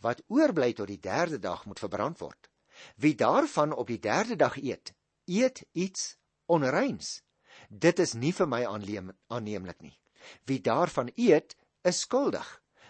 Wat 0.01 0.23
oorbly 0.29 0.73
tot 0.73 0.87
die 0.87 1.01
derde 1.01 1.39
dag 1.39 1.67
moet 1.67 1.79
verbrand 1.79 2.19
word. 2.21 2.51
Wie 2.97 3.15
daarvan 3.15 3.73
op 3.73 3.87
die 3.87 3.99
derde 3.99 4.37
dag 4.37 4.57
eet, 4.57 4.95
eet 5.25 5.65
iets 5.73 6.17
onreins. 6.47 7.23
Dit 7.69 7.99
is 7.99 8.15
nie 8.15 8.33
vir 8.33 8.47
my 8.47 8.65
aanneemlik 8.65 9.81
nie. 9.81 9.97
Wie 10.45 10.61
daarvan 10.61 11.11
eet, 11.17 11.57
is 11.83 12.03
skuldig, 12.05 12.47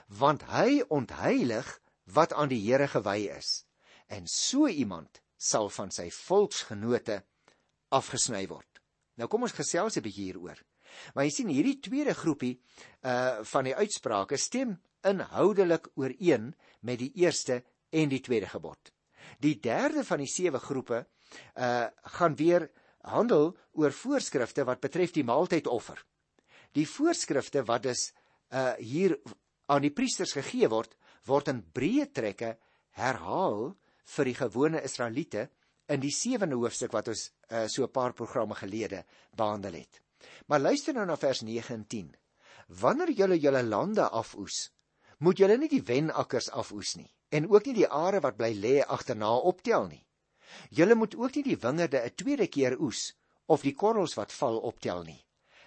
want 0.06 0.42
hy 0.50 0.82
ontheilig 0.88 1.68
wat 2.14 2.32
aan 2.32 2.50
die 2.50 2.60
Here 2.62 2.88
gewy 2.90 3.30
is. 3.30 3.64
En 4.10 4.26
so 4.26 4.68
iemand 4.68 5.20
sal 5.38 5.70
van 5.70 5.92
sy 5.94 6.10
volksgenote 6.10 7.22
afgesny 7.94 8.46
word. 8.50 8.82
Nou 9.16 9.28
kom 9.28 9.46
ons 9.46 9.56
gesels 9.56 9.96
'n 9.96 10.02
bietjie 10.02 10.32
hieroor. 10.32 10.58
Maar 11.14 11.24
jy 11.24 11.30
sien 11.30 11.48
hierdie 11.48 11.80
tweede 11.80 12.14
groepie 12.14 12.60
uh 13.02 13.44
van 13.44 13.64
die 13.64 13.74
uitsprake 13.74 14.36
stem 14.36 14.80
inhoudelik 15.06 15.88
ooreen 15.94 16.54
met 16.80 16.98
die 16.98 17.12
eerste 17.14 17.62
en 17.90 18.08
die 18.08 18.20
tweede 18.20 18.46
gebod. 18.46 18.92
Die 19.40 19.60
derde 19.60 20.04
van 20.04 20.18
die 20.18 20.30
sewe 20.30 20.58
groepe 20.58 21.06
uh 21.56 21.88
gaan 22.18 22.36
weer 22.36 22.70
handel 23.02 23.56
oor 23.72 23.92
voorskrifte 23.92 24.64
wat 24.64 24.80
betref 24.80 25.12
die 25.12 25.24
maaltydoffer. 25.24 26.04
Die 26.72 26.86
voorskrifte 26.86 27.64
wat 27.64 27.82
dus 27.82 28.12
uh 28.50 28.74
hier 28.78 29.16
aan 29.70 29.82
die 29.82 29.94
priesters 29.94 30.32
gegee 30.34 30.68
word, 30.68 30.96
word 31.26 31.48
in 31.48 31.62
breë 31.62 32.10
trekke 32.12 32.56
herhaal 32.98 33.70
vir 34.16 34.24
die 34.24 34.34
gewone 34.34 34.82
Israeliete 34.82 35.48
in 35.90 36.02
die 36.02 36.12
7de 36.14 36.58
hoofstuk 36.58 36.92
wat 36.94 37.10
ons 37.12 37.30
uh, 37.50 37.66
so 37.66 37.84
'n 37.84 37.92
paar 37.92 38.12
programme 38.12 38.54
gelede 38.54 39.04
behandel 39.36 39.74
het. 39.82 40.02
Maar 40.46 40.60
luister 40.60 40.94
nou 40.94 41.06
na 41.06 41.16
vers 41.16 41.42
9 41.42 41.74
en 41.74 41.86
10. 41.86 42.16
Wanneer 42.80 43.10
julle 43.10 43.38
julle 43.38 43.62
lande 43.62 44.10
afoes, 44.10 44.70
moet 45.18 45.38
julle 45.38 45.56
nie 45.58 45.68
die 45.68 45.82
wenakkers 45.82 46.50
afoes 46.50 46.96
nie 46.96 47.10
en 47.30 47.46
ook 47.46 47.66
nie 47.66 47.74
die 47.74 47.88
are 47.88 48.20
wat 48.20 48.36
bly 48.36 48.50
lê 48.54 48.80
agterna 48.82 49.30
optel 49.36 49.86
nie. 49.86 50.04
Julle 50.70 50.94
moet 50.94 51.14
ook 51.14 51.34
nie 51.34 51.42
die 51.42 51.56
wingerde 51.56 52.02
'n 52.02 52.14
tweede 52.14 52.46
keer 52.46 52.80
oes 52.80 53.14
of 53.46 53.62
die 53.62 53.74
korrels 53.74 54.14
wat 54.14 54.32
val 54.32 54.58
optel 54.58 55.04
nie. 55.04 55.24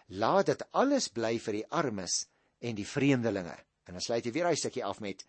Laat 0.08 0.46
dit 0.46 0.64
alles 0.72 1.08
bly 1.08 1.40
vir 1.40 1.54
die 1.54 1.68
armes 1.70 2.28
en 2.64 2.78
die 2.78 2.88
vreemdelinge. 2.88 3.56
En 3.84 3.98
dan 3.98 4.04
sluit 4.04 4.26
hy 4.26 4.32
weer 4.32 4.48
hy 4.48 4.56
stukkie 4.60 4.86
af 4.86 5.02
met 5.04 5.26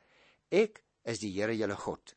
ek 0.55 0.83
is 1.05 1.21
die 1.21 1.33
Here 1.35 1.55
julle 1.57 1.77
God. 1.77 2.15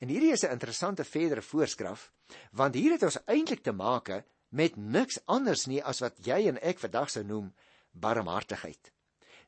En 0.00 0.10
hierdie 0.12 0.32
is 0.32 0.44
'n 0.44 0.52
interessante 0.52 1.04
verdere 1.04 1.42
voorskrif 1.42 2.10
want 2.52 2.74
hier 2.74 2.92
het 2.92 3.02
ons 3.02 3.20
eintlik 3.26 3.62
te 3.62 3.72
make 3.72 4.24
met 4.50 4.76
niks 4.76 5.18
anders 5.26 5.66
nie 5.66 5.82
as 5.82 6.00
wat 6.00 6.18
jy 6.24 6.48
en 6.48 6.58
ek 6.62 6.78
vandag 6.78 7.10
sou 7.10 7.24
noem 7.24 7.52
barmhartigheid. 7.92 8.92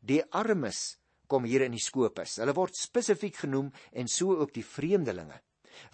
Die 0.01 0.23
armes 0.33 0.99
kom 1.27 1.45
hier 1.45 1.63
in 1.63 1.73
die 1.73 1.83
skopus. 1.83 2.37
Hulle 2.37 2.55
word 2.57 2.77
spesifiek 2.77 3.37
genoem 3.37 3.73
en 3.93 4.09
so 4.09 4.37
ook 4.37 4.53
die 4.53 4.65
vreemdelinge. 4.65 5.41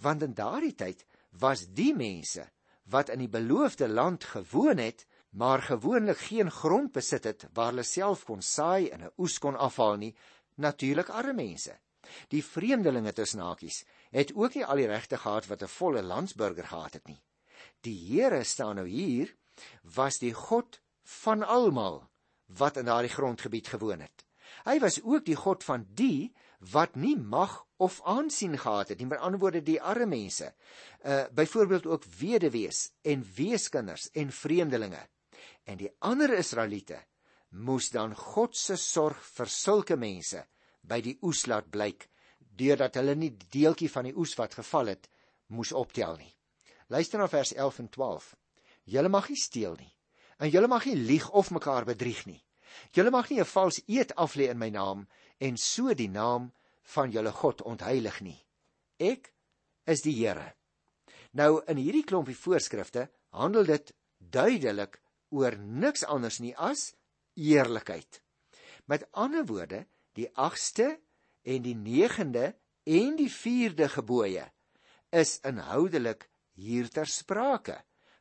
Want 0.02 0.22
in 0.22 0.34
daardie 0.34 0.74
tyd 0.74 1.04
was 1.40 1.66
die 1.66 1.94
mense 1.94 2.50
wat 2.90 3.08
in 3.08 3.22
die 3.22 3.30
beloofde 3.30 3.88
land 3.88 4.24
gewoon 4.24 4.78
het, 4.78 5.06
maar 5.30 5.62
gewoonlik 5.62 6.18
geen 6.18 6.50
grond 6.50 6.92
besit 6.92 7.24
het 7.24 7.46
waar 7.54 7.70
hulle 7.70 7.82
self 7.82 8.24
kon 8.24 8.42
saai 8.42 8.88
en 8.88 9.04
'n 9.04 9.12
oes 9.18 9.38
kon 9.38 9.56
afhaal 9.56 9.96
nie, 9.96 10.14
natuurlik 10.54 11.08
arme 11.08 11.32
mense. 11.32 11.78
Die 12.28 12.44
vreemdelinge 12.44 13.12
tussen 13.12 13.40
hakies 13.40 13.84
het 14.10 14.34
ook 14.34 14.54
nie 14.54 14.64
al 14.64 14.76
die 14.76 14.86
regte 14.86 15.18
gehad 15.18 15.46
wat 15.46 15.62
'n 15.62 15.74
volle 15.78 16.02
landsburger 16.02 16.66
gehad 16.66 16.92
het 16.92 17.06
nie. 17.06 17.22
Die 17.80 17.98
Here 18.08 18.44
staan 18.44 18.76
nou 18.76 18.88
hier 18.88 19.36
was 19.82 20.18
die 20.18 20.32
God 20.32 20.80
van 21.02 21.42
almal 21.42 22.10
wat 22.46 22.76
in 22.76 22.84
daardie 22.84 23.12
grondgebied 23.12 23.68
gewoon 23.68 24.00
het. 24.00 24.24
Hy 24.64 24.78
was 24.78 25.02
ook 25.02 25.24
die 25.24 25.36
God 25.36 25.64
van 25.64 25.86
die 25.94 26.32
wat 26.72 26.96
nie 26.96 27.16
mag 27.16 27.66
of 27.76 28.00
aansien 28.04 28.58
gehad 28.58 28.88
het 28.88 28.98
nie, 28.98 29.06
met 29.06 29.18
ander 29.18 29.40
woorde 29.40 29.62
die 29.62 29.80
arme 29.80 30.06
mense. 30.06 30.54
Uh 31.04 31.24
byvoorbeeld 31.32 31.86
ook 31.86 32.04
weduwees 32.04 32.90
en 33.02 33.24
weeskinders 33.34 34.10
en 34.10 34.32
vreemdelinge. 34.32 35.08
En 35.64 35.78
die 35.78 35.90
ander 35.98 36.32
Israeliete 36.34 36.98
moes 37.50 37.90
dan 37.90 38.14
God 38.14 38.56
se 38.56 38.76
sorg 38.76 39.20
vir 39.36 39.50
sulke 39.50 39.96
mense 39.96 40.44
by 40.82 41.00
die 41.04 41.16
oes 41.26 41.46
laat 41.50 41.70
blyk 41.70 42.08
deurdat 42.38 42.98
hulle 43.00 43.16
nie 43.16 43.32
deeltjie 43.52 43.90
van 43.90 44.08
die 44.08 44.16
oes 44.16 44.36
wat 44.38 44.54
geval 44.58 44.92
het 44.92 45.08
moes 45.50 45.72
optel 45.72 46.16
nie. 46.20 46.32
Luister 46.90 47.18
na 47.18 47.28
vers 47.28 47.52
11 47.54 47.78
en 47.78 47.88
12. 47.88 48.28
Julle 48.90 49.08
mag 49.08 49.28
nie 49.30 49.38
steel 49.38 49.76
nie. 49.78 49.92
En 50.38 50.50
julle 50.50 50.68
mag 50.68 50.86
nie 50.86 50.96
lieg 50.96 51.28
of 51.30 51.50
mekaar 51.50 51.84
bedrieg 51.84 52.24
nie. 52.26 52.40
Julle 52.94 53.10
mag 53.10 53.30
nie 53.30 53.40
'n 53.40 53.52
vals 53.54 53.82
eed 53.86 54.14
aflê 54.16 54.50
in 54.50 54.58
my 54.58 54.70
naam 54.70 55.06
en 55.38 55.56
so 55.56 55.94
die 55.94 56.08
naam 56.08 56.52
van 56.82 57.10
julle 57.10 57.32
God 57.32 57.62
ontheilig 57.62 58.20
nie. 58.20 58.46
Ek 58.98 59.32
is 59.86 60.02
die 60.02 60.14
Here. 60.14 60.54
Nou 61.32 61.62
in 61.66 61.76
hierdie 61.76 62.04
klompie 62.04 62.36
voorskrifte 62.36 63.08
handel 63.30 63.64
dit 63.64 63.92
duidelik 64.18 65.00
oor 65.30 65.56
niks 65.58 66.04
anders 66.04 66.40
nie 66.42 66.54
as 66.56 66.90
eerlikheid. 67.34 68.20
Met 68.90 69.06
ander 69.12 69.46
woorde, 69.46 69.84
die 70.18 70.28
8ste 70.34 70.96
en 71.42 71.62
die 71.62 71.76
9de 71.76 72.50
en 72.90 73.16
die 73.16 73.30
4de 73.30 73.88
gebooie 73.88 74.46
is 75.10 75.38
inhoudelik 75.46 76.28
hier 76.58 76.90
ter 76.90 77.06
sprake. 77.06 77.78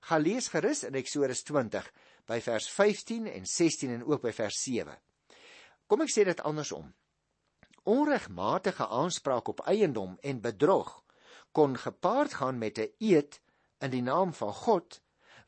Gaan 0.09 0.23
lees 0.23 0.47
gerus 0.53 0.83
in 0.87 0.95
Eksodus 0.97 1.43
20 1.43 1.85
by 2.29 2.39
vers 2.45 2.69
15 2.71 3.27
en 3.27 3.45
16 3.45 3.93
en 3.97 4.05
ook 4.05 4.23
by 4.23 4.33
vers 4.33 4.61
7. 4.63 4.95
Kom 5.89 6.05
ek 6.05 6.13
sê 6.13 6.25
dit 6.27 6.41
andersom. 6.45 6.91
Onregmatige 7.89 8.85
aanspraak 8.85 9.49
op 9.49 9.63
eiendom 9.69 10.17
en 10.21 10.41
bedrog 10.41 10.99
kon 11.51 11.73
gepaard 11.77 12.37
gaan 12.41 12.57
met 12.61 12.77
'n 12.77 12.93
eed 12.99 13.41
in 13.81 13.91
die 13.91 14.05
naam 14.05 14.33
van 14.33 14.53
God 14.53 15.01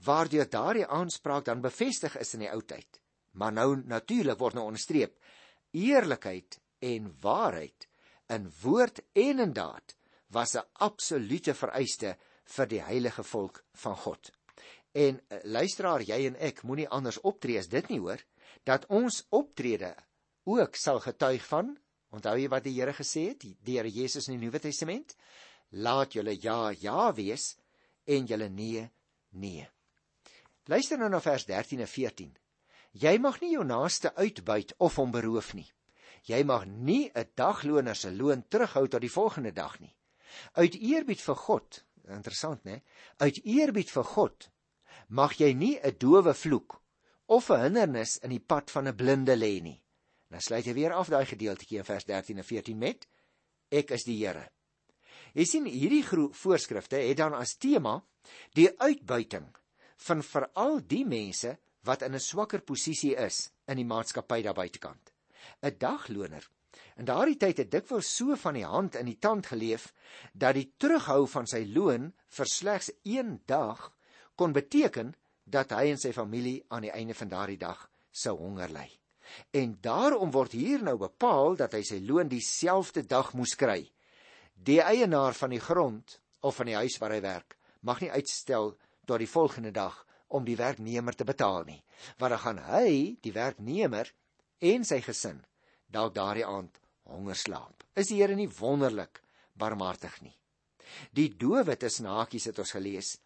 waardeur 0.05 0.49
daardie 0.49 0.87
aanspraak 0.87 1.45
dan 1.45 1.61
bevestig 1.61 2.17
is 2.17 2.33
in 2.33 2.45
die 2.45 2.51
ou 2.51 2.61
tyd. 2.61 2.99
Maar 3.31 3.53
nou 3.53 3.69
natuurlik 3.85 4.39
word 4.39 4.57
nou 4.57 4.65
onderstreep 4.65 5.17
eerlikheid 5.71 6.59
en 6.79 7.11
waarheid 7.21 7.87
in 8.31 8.51
woord 8.61 8.99
en 9.13 9.39
in 9.39 9.53
daad 9.53 9.95
was 10.27 10.55
'n 10.55 10.67
absolute 10.73 11.53
vereiste 11.53 12.17
vir 12.43 12.67
die 12.67 12.81
heilige 12.81 13.23
volk 13.23 13.63
van 13.73 13.95
God. 13.95 14.31
En 14.91 15.21
eh, 15.27 15.39
luisteraar, 15.43 16.01
jy 16.01 16.25
en 16.27 16.35
ek 16.35 16.63
moenie 16.63 16.89
anders 16.89 17.21
optree 17.21 17.59
as 17.59 17.67
dit 17.67 17.89
nie 17.89 17.99
hoor 17.99 18.23
dat 18.63 18.85
ons 18.85 19.25
optrede 19.29 19.95
ook 20.43 20.75
sal 20.75 20.99
getuig 20.99 21.45
van 21.47 21.77
onthou 22.11 22.37
jy 22.37 22.49
wat 22.51 22.63
die 22.63 22.75
Here 22.75 22.93
gesê 22.93 23.29
het 23.31 23.39
die 23.39 23.77
Here 23.77 23.89
Jesus 23.89 24.27
in 24.27 24.39
die 24.39 24.45
Nuwe 24.45 24.59
Testament 24.59 25.15
laat 25.69 26.13
julle 26.13 26.35
ja 26.41 26.71
ja 26.71 27.13
wees 27.13 27.55
en 28.05 28.25
julle 28.25 28.49
nee 28.49 28.89
nee 29.29 29.67
luister 30.65 30.97
nou 30.97 31.09
na 31.09 31.19
vers 31.19 31.45
13 31.45 31.79
en 31.79 31.87
14 31.87 32.37
jy 32.91 33.17
mag 33.17 33.41
nie 33.41 33.53
jou 33.53 33.63
naaste 33.65 34.13
uitbuit 34.15 34.73
of 34.77 34.95
hom 34.95 35.11
beroof 35.11 35.53
nie 35.53 35.69
jy 36.27 36.43
mag 36.43 36.65
nie 36.65 37.11
'n 37.15 37.31
dagloner 37.35 37.95
se 37.95 38.11
loon 38.11 38.43
terughou 38.49 38.87
tot 38.87 39.01
die 39.01 39.15
volgende 39.17 39.51
dag 39.51 39.79
nie 39.79 39.95
uit 40.55 40.75
eerbied 40.75 41.21
vir 41.21 41.35
God 41.35 41.83
interessant 42.07 42.65
nê 42.65 42.81
uit 43.17 43.41
eerbied 43.45 43.89
vir 43.89 44.03
God 44.03 44.51
mag 45.07 45.33
jy 45.39 45.53
nie 45.53 45.79
'n 45.79 45.97
dowe 45.97 46.33
vloek 46.33 46.81
of 47.31 47.49
'n 47.49 47.61
hindernis 47.63 48.17
in 48.17 48.29
die 48.29 48.39
pad 48.39 48.71
van 48.71 48.87
'n 48.87 48.95
blinde 48.95 49.35
lê 49.35 49.61
nie. 49.61 49.81
Nou 50.29 50.41
sluit 50.41 50.65
hy 50.65 50.73
weer 50.73 50.93
af 50.93 51.07
daai 51.07 51.25
gedeeltjie 51.25 51.77
in 51.77 51.83
vers 51.83 52.05
13 52.05 52.37
en 52.37 52.43
14 52.43 52.77
met 52.77 53.07
ek 53.69 53.91
is 53.91 54.03
die 54.03 54.25
Here. 54.25 54.49
Jy 55.33 55.45
sien 55.45 55.65
hierdie 55.65 56.03
voorskrifte 56.33 56.95
het 56.95 57.17
dan 57.17 57.33
as 57.33 57.55
tema 57.55 58.03
die 58.53 58.69
uitbuiting 58.79 59.47
van 60.07 60.23
veral 60.23 60.79
die 60.87 61.05
mense 61.05 61.57
wat 61.87 62.01
in 62.01 62.15
'n 62.15 62.19
swakker 62.19 62.61
posisie 62.61 63.15
is 63.15 63.51
in 63.67 63.77
die 63.77 63.85
maatskappy 63.85 64.41
daar 64.41 64.57
buitekant. 64.57 65.13
'n 65.61 65.77
Dagloner 65.77 66.49
in 66.97 67.05
daardie 67.05 67.37
tyd 67.37 67.57
het 67.57 67.71
dikwels 67.71 68.09
so 68.17 68.35
van 68.35 68.53
die 68.53 68.67
hand 68.67 68.95
in 68.95 69.05
die 69.05 69.17
tand 69.19 69.47
geleef 69.47 69.93
dat 70.33 70.55
die 70.55 70.73
terughou 70.77 71.25
van 71.27 71.47
sy 71.47 71.63
loon 71.65 72.13
vir 72.37 72.45
slegs 72.45 72.91
1 73.03 73.41
dag 73.45 73.91
kon 74.35 74.53
beteken 74.53 75.15
dat 75.45 75.71
hy 75.71 75.89
en 75.91 75.97
sy 75.97 76.11
familie 76.15 76.63
aan 76.69 76.85
die 76.85 76.93
einde 76.93 77.13
van 77.17 77.31
daardie 77.31 77.57
dag 77.57 77.89
sou 78.11 78.37
honger 78.37 78.69
ly. 78.69 78.87
En 79.55 79.77
daarom 79.81 80.31
word 80.31 80.51
hier 80.51 80.83
nou 80.83 80.97
bepaal 80.99 81.55
dat 81.55 81.73
hy 81.73 81.83
sy 81.87 81.99
loon 82.03 82.29
dieselfde 82.31 83.03
dag 83.07 83.33
moes 83.33 83.55
kry. 83.55 83.85
Die 84.53 84.81
eienaar 84.83 85.33
van 85.33 85.55
die 85.55 85.63
grond 85.63 86.19
of 86.41 86.59
van 86.59 86.69
die 86.69 86.75
huis 86.75 86.97
waar 86.99 87.15
hy 87.15 87.21
werk, 87.23 87.55
mag 87.81 88.01
nie 88.01 88.11
uitstel 88.11 88.75
tot 89.11 89.19
die 89.19 89.29
volgende 89.29 89.73
dag 89.75 89.97
om 90.31 90.45
die 90.47 90.55
werknemer 90.55 91.15
te 91.15 91.27
betaal 91.27 91.65
nie, 91.67 91.81
want 92.17 92.31
dan 92.31 92.43
gaan 92.45 92.61
hy, 92.71 93.17
die 93.19 93.35
werknemer 93.35 94.07
en 94.63 94.85
sy 94.87 95.01
gesin 95.03 95.41
dalk 95.91 96.15
daardie 96.15 96.47
aand 96.47 96.79
honger 97.11 97.35
slaap. 97.35 97.83
Is 97.99 98.07
die 98.07 98.21
Here 98.21 98.37
nie 98.39 98.47
wonderlik 98.47 99.19
barmhartig 99.59 100.21
nie? 100.23 100.35
Die 101.11 101.27
dowe 101.35 101.75
tussen 101.75 102.07
hakies 102.07 102.47
het 102.47 102.59
ons 102.63 102.71
gelees 102.77 103.17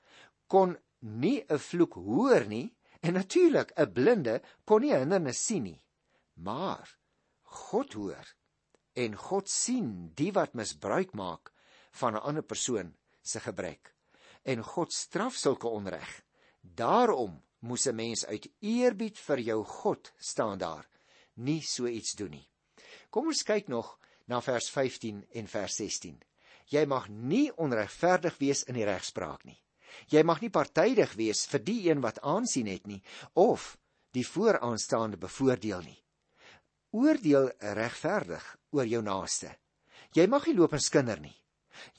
kon 0.50 0.76
nie 1.02 1.46
'n 1.50 1.58
vloek 1.58 1.94
hoor 2.02 2.46
nie 2.50 2.74
en 3.02 3.14
natuurlik 3.14 3.74
'n 3.78 3.94
blinde 3.94 4.42
kon 4.66 4.82
nie 4.82 4.94
hindernis 4.94 5.46
sien 5.46 5.64
nie. 5.64 5.82
Maar 6.36 6.98
God 7.44 7.94
hoor 7.94 8.26
en 8.96 9.16
God 9.16 9.50
sien 9.50 10.12
die 10.16 10.32
wat 10.32 10.54
misbruik 10.54 11.14
maak 11.14 11.54
van 11.92 12.16
'n 12.16 12.26
ander 12.26 12.44
persoon 12.44 12.96
se 13.22 13.40
gebrek 13.40 13.95
en 14.46 14.64
God 14.64 14.94
straf 14.94 15.36
sulke 15.38 15.68
onreg. 15.68 16.22
Daarom 16.62 17.42
moes 17.60 17.88
'n 17.88 17.96
mens 17.96 18.26
uit 18.26 18.48
eerbied 18.60 19.18
vir 19.18 19.40
jou 19.40 19.64
God 19.64 20.14
staan 20.18 20.58
daar 20.58 20.88
nie 21.34 21.62
so 21.62 21.88
iets 21.88 22.16
doen 22.16 22.32
nie. 22.32 22.48
Kom 23.10 23.28
ons 23.28 23.44
kyk 23.44 23.68
nog 23.68 23.98
na 24.28 24.42
vers 24.42 24.70
15 24.70 25.26
en 25.34 25.48
vers 25.48 25.76
16. 25.76 26.18
Jy 26.72 26.86
mag 26.86 27.10
nie 27.10 27.52
onregverdig 27.62 28.38
wees 28.42 28.64
in 28.64 28.80
die 28.80 28.88
regspraak 28.88 29.46
nie. 29.46 29.58
Jy 30.12 30.24
mag 30.24 30.42
nie 30.42 30.52
partydig 30.52 31.14
wees 31.16 31.46
vir 31.48 31.62
die 31.64 31.90
een 31.90 32.02
wat 32.02 32.20
aansien 32.20 32.68
het 32.68 32.88
nie 32.88 33.02
of 33.34 33.76
die 34.16 34.26
vooraanstaande 34.26 35.18
bevoordeel 35.18 35.86
nie. 35.86 36.00
Oordeel 36.96 37.52
regverdig 37.60 38.44
oor 38.72 38.88
jou 38.88 39.02
naaste. 39.04 39.52
Jy 40.16 40.28
mag 40.32 40.48
nie 40.48 40.56
loop 40.56 40.74
en 40.74 40.84
skinder 40.84 41.20
nie. 41.20 41.36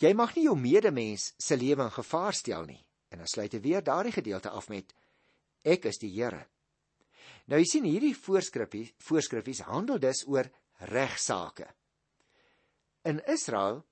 Jy 0.03 0.13
mag 0.15 0.35
nie 0.37 0.47
jou 0.47 0.57
medemens 0.59 1.33
se 1.39 1.57
lewe 1.57 1.87
in 1.87 1.95
gevaar 1.95 2.35
stel 2.35 2.67
nie. 2.69 2.81
En 3.13 3.23
dan 3.23 3.31
sluit 3.31 3.53
hy 3.53 3.61
weer 3.61 3.85
daardie 3.85 4.15
gedeelte 4.15 4.51
af 4.51 4.69
met 4.69 4.95
ek 5.67 5.89
is 5.91 5.99
die 6.03 6.13
Here. 6.15 6.47
Nou 7.47 7.61
jy 7.61 7.67
sien 7.71 7.87
hierdie 7.87 8.15
voorskrifie 8.19 8.89
voorskrifies 9.07 9.65
handel 9.69 10.01
dus 10.03 10.25
oor 10.27 10.49
regsaake. 10.91 11.69
In 13.07 13.21
Israel 13.31 13.85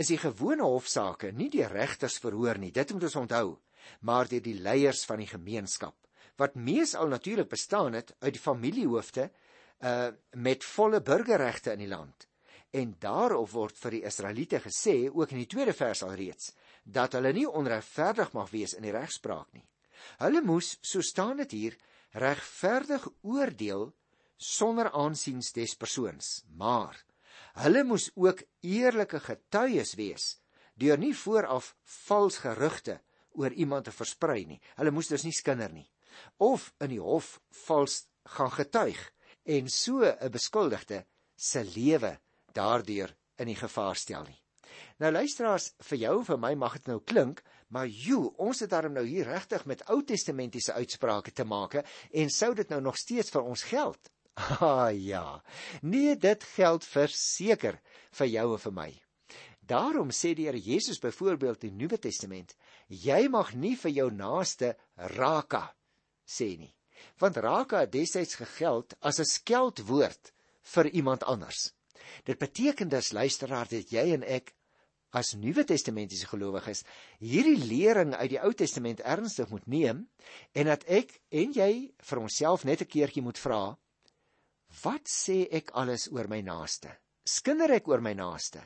is 0.00 0.08
die 0.08 0.20
gewone 0.20 0.64
hofsaake 0.64 1.32
nie 1.36 1.50
die 1.52 1.66
regters 1.68 2.16
verhoor 2.22 2.58
nie, 2.58 2.72
dit 2.72 2.92
moet 2.92 3.04
ons 3.10 3.18
onthou, 3.20 3.58
maar 4.00 4.30
deur 4.30 4.40
die 4.40 4.56
leiers 4.58 5.04
van 5.08 5.20
die 5.20 5.28
gemeenskap 5.28 5.96
wat 6.40 6.54
meesal 6.56 7.10
natuurlik 7.12 7.48
bestaan 7.48 7.92
het 7.92 8.14
uit 8.18 8.32
die 8.32 8.42
familiehoofde 8.42 9.30
uh 9.82 10.08
met 10.32 10.64
volle 10.64 11.02
burgerregte 11.02 11.72
in 11.72 11.82
die 11.84 11.90
land. 11.90 12.26
En 12.72 12.94
daarop 12.98 13.50
word 13.52 13.76
vir 13.76 13.98
die 13.98 14.04
Israeliete 14.08 14.60
gesê 14.64 14.96
ook 15.12 15.32
in 15.32 15.42
die 15.42 15.50
tweede 15.50 15.74
vers 15.76 16.02
alreeds 16.02 16.54
dat 16.84 17.12
hulle 17.12 17.32
nie 17.36 17.46
onregverdig 17.46 18.32
mag 18.32 18.50
wees 18.50 18.74
in 18.74 18.86
die 18.86 18.94
regspraak 18.94 19.52
nie. 19.52 19.66
Hulle 20.18 20.40
moes, 20.42 20.78
so 20.80 21.04
staan 21.04 21.36
dit 21.44 21.52
hier, 21.52 21.78
regverdig 22.12 23.06
oordeel 23.22 23.90
sonder 24.36 24.90
aansiens 24.90 25.52
des 25.54 25.76
persoons, 25.78 26.42
maar 26.56 26.96
Hulle 27.60 27.82
moes 27.84 28.08
ook 28.16 28.42
eerlike 28.64 29.20
getuies 29.20 29.94
wees 30.00 30.26
deur 30.80 30.96
nie 30.98 31.12
vooraf 31.14 31.74
vals 32.06 32.38
gerugte 32.40 32.96
oor 33.36 33.52
iemand 33.52 33.84
te 33.84 33.92
versprei 33.92 34.44
nie. 34.48 34.60
Hulle 34.78 34.92
moes 34.94 35.10
dus 35.12 35.24
nie 35.26 35.36
skinder 35.36 35.72
nie 35.72 35.88
of 36.44 36.70
in 36.84 36.92
die 36.92 37.00
hof 37.00 37.38
vals 37.64 38.02
gaan 38.36 38.52
getuig 38.52 39.00
en 39.56 39.68
so 39.68 40.04
'n 40.04 40.32
beskuldigde 40.32 41.04
se 41.36 41.64
lewe 41.64 42.18
daardeur 42.54 43.14
in 43.40 43.50
die 43.50 43.58
gevaar 43.58 43.96
stel 43.96 44.24
nie. 44.28 44.38
Nou 45.02 45.10
luisteraars, 45.12 45.72
vir 45.88 45.98
jou 45.98 46.14
en 46.20 46.26
vir 46.28 46.40
my 46.40 46.52
mag 46.58 46.78
dit 46.78 46.88
nou 46.92 47.00
klink, 47.00 47.42
maar 47.72 47.88
jo, 47.88 48.32
ons 48.38 48.62
het 48.62 48.70
daarom 48.70 48.94
nou 48.96 49.04
hier 49.06 49.28
regtig 49.28 49.64
met 49.66 49.82
Ou 49.90 50.02
Testamentiese 50.06 50.76
uitsprake 50.76 51.32
te 51.32 51.44
maak 51.44 51.78
en 51.82 52.30
sou 52.30 52.52
dit 52.54 52.68
nou 52.70 52.80
nog 52.80 52.98
steeds 53.00 53.32
vir 53.34 53.42
ons 53.42 53.68
geld? 53.72 54.12
Ah 54.64 54.88
ja. 54.96 55.42
Nee, 55.82 56.16
dit 56.16 56.44
geld 56.54 56.86
verseker 56.88 57.76
vir 58.16 58.30
jou 58.32 58.46
en 58.54 58.62
vir 58.62 58.72
my. 58.78 58.90
Daarom 59.60 60.08
sê 60.10 60.32
die 60.34 60.46
Here 60.48 60.58
Jesus 60.58 60.98
byvoorbeeld 60.98 61.66
in 61.68 61.76
die 61.76 61.84
Nuwe 61.84 61.98
Testament, 62.00 62.56
jy 62.88 63.28
mag 63.28 63.52
nie 63.54 63.76
vir 63.76 63.92
jou 63.92 64.08
naaste 64.10 64.72
raka 65.16 65.68
sê 66.26 66.56
nie. 66.58 66.72
Want 67.20 67.36
raka 67.42 67.82
het 67.84 67.92
destyds 67.92 68.38
gegeld 68.40 68.94
as 69.00 69.20
'n 69.20 69.24
skeldwoord 69.24 70.32
vir 70.74 70.86
iemand 70.90 71.22
anders. 71.24 71.72
Dit 72.24 72.38
beteken 72.38 72.88
dus 72.88 73.12
luisteraar 73.12 73.68
dat 73.68 73.92
jy 73.92 74.12
en 74.14 74.22
ek 74.22 74.54
as 75.12 75.34
Nuwe 75.36 75.64
Testamentiese 75.64 76.26
gelowiges 76.26 76.84
hierdie 77.20 77.58
lering 77.60 78.14
uit 78.14 78.30
die 78.30 78.40
Ou 78.40 78.52
Testament 78.56 79.00
ernstig 79.00 79.50
moet 79.52 79.66
neem 79.66 80.06
en 80.52 80.66
dat 80.66 80.84
ek 80.88 81.20
en 81.30 81.52
jy 81.52 81.92
vir 82.00 82.18
onsself 82.18 82.64
net 82.64 82.80
'n 82.80 82.88
keertjie 82.88 83.22
moet 83.22 83.38
vra 83.38 83.76
Wat 84.80 85.04
sê 85.08 85.44
ek 85.52 85.74
alles 85.76 86.08
oor 86.12 86.28
my 86.32 86.40
naaste? 86.40 86.94
Skinder 87.28 87.70
ek 87.76 87.88
oor 87.92 88.00
my 88.00 88.14
naaste? 88.16 88.62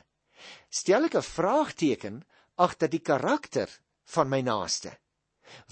Stel 0.71 1.09
ek 1.09 1.17
'n 1.19 1.31
vraagteken 1.35 2.23
agter 2.55 2.89
die 2.89 3.03
karakter 3.03 3.69
van 4.15 4.29
my 4.29 4.41
naaste? 4.41 4.97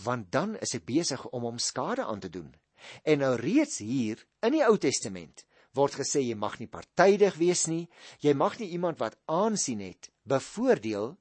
Want 0.03 0.31
dan 0.31 0.55
is 0.59 0.75
ek 0.75 0.85
besig 0.85 1.25
om 1.31 1.43
hom 1.43 1.59
skade 1.59 2.03
aan 2.03 2.19
te 2.19 2.29
doen. 2.29 2.55
En 3.03 3.19
nou 3.19 3.35
reeds 3.35 3.77
hier 3.79 4.25
in 4.41 4.51
die 4.51 4.65
Ou 4.65 4.77
Testament 4.77 5.45
word 5.75 5.99
gesê 5.99 6.21
jy 6.23 6.35
mag 6.39 6.59
nie 6.59 6.71
partydig 6.71 7.37
wees 7.37 7.65
nie, 7.67 7.85
jy 8.23 8.33
mag 8.33 8.59
nie 8.59 8.71
iemand 8.75 8.99
wat 8.99 9.17
aansien 9.27 9.81
het 9.83 10.09
bevoordeel 10.23 11.15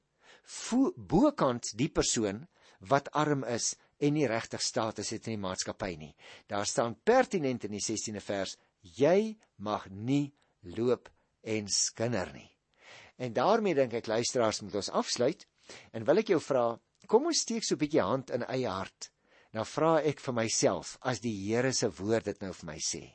bokant 0.96 1.72
die 1.78 1.88
persoon 1.88 2.44
wat 2.90 3.10
arm 3.16 3.44
is 3.48 3.74
en 3.98 4.14
nie 4.16 4.28
regtig 4.28 4.62
status 4.62 5.12
het 5.14 5.28
in 5.28 5.36
die 5.36 5.44
maatskappy 5.44 5.94
nie. 5.96 6.12
Daar 6.50 6.66
staan 6.66 6.96
pertinent 7.04 7.64
in 7.64 7.76
die 7.76 7.82
16de 7.82 8.20
vers 8.20 8.56
jy 8.98 9.36
mag 9.56 9.88
nie 9.90 10.34
loop 10.76 11.08
en 11.42 11.68
skinder 11.68 12.32
nie. 12.34 12.50
En 13.16 13.32
daarmee 13.32 13.76
dink 13.78 13.94
ek 13.94 14.10
luisteraars 14.10 14.62
moet 14.62 14.80
ons 14.80 14.90
afsluit 14.90 15.46
en 15.92 16.04
wil 16.04 16.20
ek 16.20 16.34
jou 16.34 16.40
vra, 16.42 16.74
kom 17.06 17.30
ons 17.30 17.40
steek 17.46 17.64
so 17.64 17.74
'n 17.74 17.78
bietjie 17.78 18.02
hand 18.02 18.30
in 18.30 18.42
eie 18.42 18.68
hart. 18.68 19.10
Nou 19.54 19.64
vra 19.64 20.02
ek 20.02 20.20
vir 20.20 20.34
myself 20.34 20.98
as 21.00 21.20
die 21.20 21.34
Here 21.46 21.72
se 21.72 21.88
woord 21.88 22.24
dit 22.24 22.40
nou 22.42 22.52
vir 22.52 22.66
my 22.66 22.78
sê. 22.78 23.14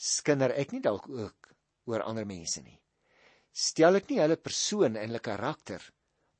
Skinder 0.00 0.54
ek 0.56 0.72
nie 0.72 0.80
dalk 0.80 1.08
ook 1.12 1.50
oor 1.90 2.04
ander 2.08 2.24
mense 2.28 2.62
nie. 2.64 2.78
Stel 3.52 3.98
ek 3.98 4.08
nie 4.08 4.20
hulle 4.22 4.38
persoon 4.40 4.94
en 4.94 5.02
hulle 5.02 5.20
karakter 5.20 5.84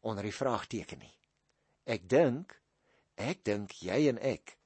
onder 0.07 0.25
die 0.25 0.35
vraagteken 0.35 1.03
nie. 1.03 1.17
Ek 1.85 2.09
dink 2.09 2.57
ek 3.21 3.43
dink 3.45 3.75
jy 3.85 4.07
en 4.09 4.19
ek 4.25 4.57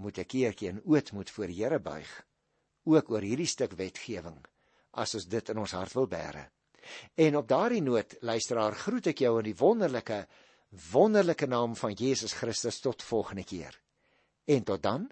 moet 0.00 0.18
'n 0.18 0.24
keertjie 0.24 0.70
in 0.70 0.84
ootmoed 0.84 1.30
voor 1.30 1.46
die 1.46 1.60
Here 1.60 1.78
buig 1.78 2.08
ook 2.88 3.10
oor 3.10 3.20
hierdie 3.20 3.46
stuk 3.46 3.74
wetgewing 3.76 4.38
as 4.92 5.14
ons 5.14 5.26
dit 5.26 5.48
in 5.52 5.58
ons 5.58 5.74
hart 5.76 5.92
wil 5.92 6.06
bære. 6.06 6.48
En 7.14 7.36
op 7.36 7.48
daardie 7.48 7.82
noot, 7.82 8.14
luisteraar, 8.20 8.74
groet 8.74 9.10
ek 9.12 9.18
jou 9.18 9.38
in 9.38 9.44
die 9.50 9.58
wonderlike 9.58 10.26
wonderlike 10.92 11.46
naam 11.46 11.76
van 11.76 11.92
Jesus 11.96 12.32
Christus 12.32 12.80
tot 12.80 13.02
volgende 13.02 13.44
keer. 13.44 13.80
En 14.44 14.64
tot 14.64 14.82
dan. 14.82 15.10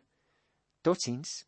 Totsiens. 0.81 1.45